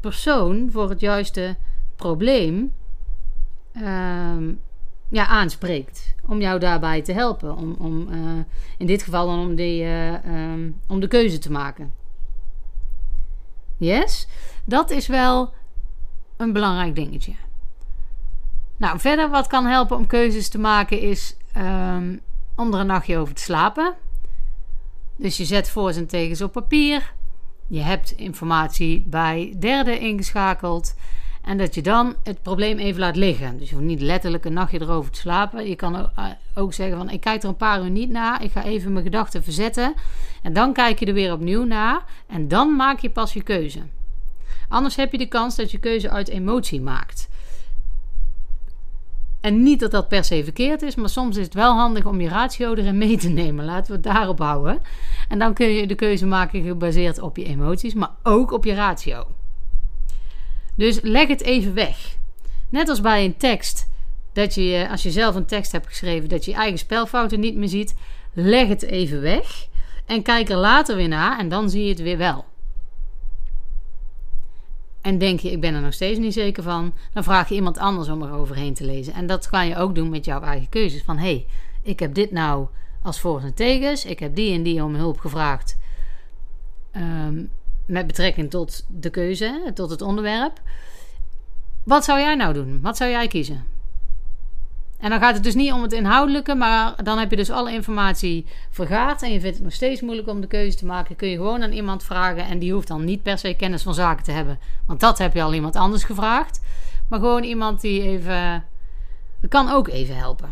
persoon 0.00 0.68
voor 0.70 0.90
het 0.90 1.00
juiste 1.00 1.56
probleem 1.96 2.72
ehm, 3.72 4.52
ja, 5.08 5.26
aanspreekt. 5.26 6.14
Om 6.26 6.40
jou 6.40 6.58
daarbij 6.58 7.02
te 7.02 7.12
helpen. 7.12 7.56
Om, 7.56 7.76
om, 7.78 8.08
eh, 8.12 8.44
in 8.78 8.86
dit 8.86 9.02
geval 9.02 9.26
dan 9.26 9.38
om, 9.38 9.54
die, 9.54 9.82
eh, 9.82 10.14
ehm, 10.14 10.70
om 10.88 11.00
de 11.00 11.08
keuze 11.08 11.38
te 11.38 11.50
maken. 11.50 11.92
Yes? 13.76 14.28
Dat 14.64 14.90
is 14.90 15.06
wel 15.06 15.52
een 16.36 16.52
belangrijk 16.52 16.94
dingetje. 16.94 17.34
Nou, 18.76 19.00
verder 19.00 19.30
wat 19.30 19.46
kan 19.46 19.66
helpen 19.66 19.96
om 19.96 20.06
keuzes 20.06 20.48
te 20.48 20.58
maken 20.58 21.00
is 21.00 21.36
um, 21.56 22.20
om 22.56 22.74
er 22.74 22.80
een 22.80 22.86
nachtje 22.86 23.18
over 23.18 23.34
te 23.34 23.42
slapen. 23.42 23.94
Dus 25.16 25.36
je 25.36 25.44
zet 25.44 25.70
voor's 25.70 25.96
en 25.96 26.06
tegens 26.06 26.42
op 26.42 26.52
papier. 26.52 27.12
Je 27.66 27.80
hebt 27.80 28.10
informatie 28.10 29.04
bij 29.06 29.54
derden 29.58 30.00
ingeschakeld. 30.00 30.94
En 31.44 31.58
dat 31.58 31.74
je 31.74 31.82
dan 31.82 32.14
het 32.22 32.42
probleem 32.42 32.78
even 32.78 33.00
laat 33.00 33.16
liggen. 33.16 33.58
Dus 33.58 33.68
je 33.68 33.74
hoeft 33.74 33.86
niet 33.86 34.00
letterlijk 34.00 34.44
een 34.44 34.52
nachtje 34.52 34.80
erover 34.80 35.10
te 35.10 35.18
slapen. 35.18 35.68
Je 35.68 35.76
kan 35.76 35.96
ook 36.54 36.70
eh, 36.70 36.76
zeggen 36.76 36.96
van 36.96 37.10
ik 37.10 37.20
kijk 37.20 37.42
er 37.42 37.48
een 37.48 37.56
paar 37.56 37.82
uur 37.82 37.90
niet 37.90 38.10
naar. 38.10 38.42
Ik 38.42 38.52
ga 38.52 38.64
even 38.64 38.92
mijn 38.92 39.04
gedachten 39.04 39.42
verzetten. 39.42 39.94
En 40.42 40.52
dan 40.52 40.72
kijk 40.72 40.98
je 40.98 41.06
er 41.06 41.14
weer 41.14 41.32
opnieuw 41.32 41.64
naar. 41.64 42.04
En 42.26 42.48
dan 42.48 42.76
maak 42.76 42.98
je 42.98 43.10
pas 43.10 43.32
je 43.32 43.42
keuze. 43.42 43.80
Anders 44.68 44.96
heb 44.96 45.12
je 45.12 45.18
de 45.18 45.28
kans 45.28 45.56
dat 45.56 45.70
je 45.70 45.78
keuze 45.78 46.10
uit 46.10 46.28
emotie 46.28 46.80
maakt. 46.80 47.28
En 49.40 49.62
niet 49.62 49.80
dat 49.80 49.90
dat 49.90 50.08
per 50.08 50.24
se 50.24 50.44
verkeerd 50.44 50.82
is, 50.82 50.94
maar 50.94 51.08
soms 51.08 51.36
is 51.36 51.44
het 51.44 51.54
wel 51.54 51.74
handig 51.74 52.04
om 52.06 52.20
je 52.20 52.28
ratio 52.28 52.74
erin 52.74 52.98
mee 52.98 53.16
te 53.16 53.28
nemen. 53.28 53.64
Laten 53.64 53.86
we 53.86 53.92
het 53.92 54.16
daarop 54.16 54.38
houden. 54.38 54.80
En 55.28 55.38
dan 55.38 55.54
kun 55.54 55.66
je 55.66 55.86
de 55.86 55.94
keuze 55.94 56.26
maken 56.26 56.62
gebaseerd 56.62 57.20
op 57.20 57.36
je 57.36 57.44
emoties, 57.44 57.94
maar 57.94 58.10
ook 58.22 58.52
op 58.52 58.64
je 58.64 58.74
ratio. 58.74 59.26
Dus 60.74 61.00
leg 61.02 61.28
het 61.28 61.42
even 61.42 61.74
weg. 61.74 62.16
Net 62.68 62.88
als 62.88 63.00
bij 63.00 63.24
een 63.24 63.36
tekst, 63.36 63.88
dat 64.32 64.54
je, 64.54 64.88
als 64.90 65.02
je 65.02 65.10
zelf 65.10 65.34
een 65.34 65.46
tekst 65.46 65.72
hebt 65.72 65.86
geschreven, 65.86 66.28
dat 66.28 66.44
je 66.44 66.50
je 66.50 66.56
eigen 66.56 66.78
spelfouten 66.78 67.40
niet 67.40 67.56
meer 67.56 67.68
ziet, 67.68 67.94
leg 68.32 68.68
het 68.68 68.82
even 68.82 69.20
weg 69.20 69.66
en 70.06 70.22
kijk 70.22 70.48
er 70.48 70.56
later 70.56 70.96
weer 70.96 71.08
naar 71.08 71.38
en 71.38 71.48
dan 71.48 71.70
zie 71.70 71.82
je 71.82 71.88
het 71.88 72.02
weer 72.02 72.18
wel. 72.18 72.44
En 75.00 75.18
denk 75.18 75.40
je, 75.40 75.50
ik 75.50 75.60
ben 75.60 75.74
er 75.74 75.80
nog 75.80 75.92
steeds 75.92 76.18
niet 76.18 76.32
zeker 76.32 76.62
van, 76.62 76.94
dan 77.12 77.24
vraag 77.24 77.48
je 77.48 77.54
iemand 77.54 77.78
anders 77.78 78.08
om 78.08 78.22
er 78.22 78.32
overheen 78.32 78.74
te 78.74 78.84
lezen. 78.84 79.12
En 79.12 79.26
dat 79.26 79.48
kan 79.48 79.66
je 79.66 79.76
ook 79.76 79.94
doen 79.94 80.08
met 80.08 80.24
jouw 80.24 80.40
eigen 80.40 80.68
keuzes. 80.68 81.02
Van 81.02 81.18
hé, 81.18 81.24
hey, 81.24 81.46
ik 81.82 82.00
heb 82.00 82.14
dit 82.14 82.30
nou 82.30 82.66
als 83.02 83.20
voor 83.20 83.40
en 83.40 83.54
tegens, 83.54 84.04
ik 84.04 84.18
heb 84.18 84.34
die 84.34 84.54
en 84.54 84.62
die 84.62 84.84
om 84.84 84.94
hulp 84.94 85.18
gevraagd. 85.18 85.78
Um, 86.96 87.50
met 87.86 88.06
betrekking 88.06 88.50
tot 88.50 88.84
de 88.88 89.10
keuze, 89.10 89.70
tot 89.74 89.90
het 89.90 90.02
onderwerp. 90.02 90.60
Wat 91.84 92.04
zou 92.04 92.20
jij 92.20 92.34
nou 92.34 92.52
doen? 92.52 92.80
Wat 92.80 92.96
zou 92.96 93.10
jij 93.10 93.28
kiezen? 93.28 93.64
En 94.98 95.10
dan 95.10 95.20
gaat 95.20 95.34
het 95.34 95.44
dus 95.44 95.54
niet 95.54 95.72
om 95.72 95.82
het 95.82 95.92
inhoudelijke, 95.92 96.54
maar 96.54 97.04
dan 97.04 97.18
heb 97.18 97.30
je 97.30 97.36
dus 97.36 97.50
alle 97.50 97.72
informatie 97.72 98.46
vergaard 98.70 99.22
en 99.22 99.32
je 99.32 99.40
vindt 99.40 99.56
het 99.56 99.64
nog 99.64 99.74
steeds 99.74 100.00
moeilijk 100.00 100.28
om 100.28 100.40
de 100.40 100.46
keuze 100.46 100.76
te 100.76 100.86
maken. 100.86 101.16
Kun 101.16 101.28
je 101.28 101.36
gewoon 101.36 101.62
aan 101.62 101.72
iemand 101.72 102.04
vragen 102.04 102.44
en 102.44 102.58
die 102.58 102.72
hoeft 102.72 102.88
dan 102.88 103.04
niet 103.04 103.22
per 103.22 103.38
se 103.38 103.54
kennis 103.54 103.82
van 103.82 103.94
zaken 103.94 104.24
te 104.24 104.30
hebben, 104.30 104.58
want 104.86 105.00
dat 105.00 105.18
heb 105.18 105.34
je 105.34 105.42
al 105.42 105.54
iemand 105.54 105.76
anders 105.76 106.04
gevraagd. 106.04 106.60
Maar 107.08 107.18
gewoon 107.18 107.42
iemand 107.42 107.80
die 107.80 108.02
even. 108.02 108.64
Kan 109.48 109.68
ook 109.68 109.88
even 109.88 110.16
helpen. 110.16 110.48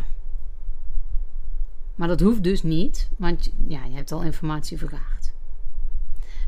Maar 1.95 2.07
dat 2.07 2.19
hoeft 2.19 2.43
dus 2.43 2.63
niet, 2.63 3.09
want 3.17 3.51
ja, 3.67 3.79
je 3.89 3.95
hebt 3.95 4.11
al 4.11 4.21
informatie 4.21 4.77
vergaard. 4.77 5.20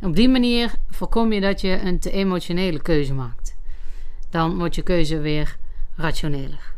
Op 0.01 0.15
die 0.15 0.29
manier 0.29 0.73
voorkom 0.89 1.33
je 1.33 1.41
dat 1.41 1.61
je 1.61 1.79
een 1.81 1.99
te 1.99 2.11
emotionele 2.11 2.81
keuze 2.81 3.13
maakt. 3.13 3.55
Dan 4.29 4.57
wordt 4.57 4.75
je 4.75 4.81
keuze 4.81 5.19
weer 5.19 5.57
rationeler. 5.95 6.73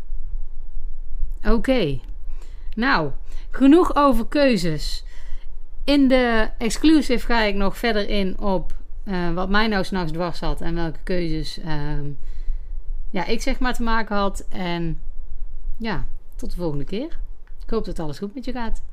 Oké. 1.43 1.99
Nou, 2.75 3.11
genoeg 3.49 3.95
over 3.95 4.27
keuzes. 4.27 5.03
In 5.83 6.07
de 6.07 6.49
exclusive 6.57 7.25
ga 7.25 7.41
ik 7.41 7.55
nog 7.55 7.77
verder 7.77 8.09
in 8.09 8.39
op 8.39 8.75
uh, 9.05 9.33
wat 9.33 9.49
mij 9.49 9.67
nou 9.67 9.83
s'nachts 9.83 10.11
dwars 10.11 10.39
had 10.39 10.61
en 10.61 10.75
welke 10.75 10.99
keuzes 11.03 11.59
uh, 11.59 11.99
ja, 13.09 13.25
ik 13.25 13.41
zeg 13.41 13.59
maar 13.59 13.73
te 13.73 13.83
maken 13.83 14.15
had. 14.15 14.45
En 14.49 14.99
ja, 15.77 16.05
tot 16.35 16.49
de 16.49 16.55
volgende 16.55 16.83
keer. 16.83 17.19
Ik 17.63 17.69
hoop 17.69 17.85
dat 17.85 17.99
alles 17.99 18.17
goed 18.17 18.35
met 18.35 18.45
je 18.45 18.51
gaat. 18.51 18.83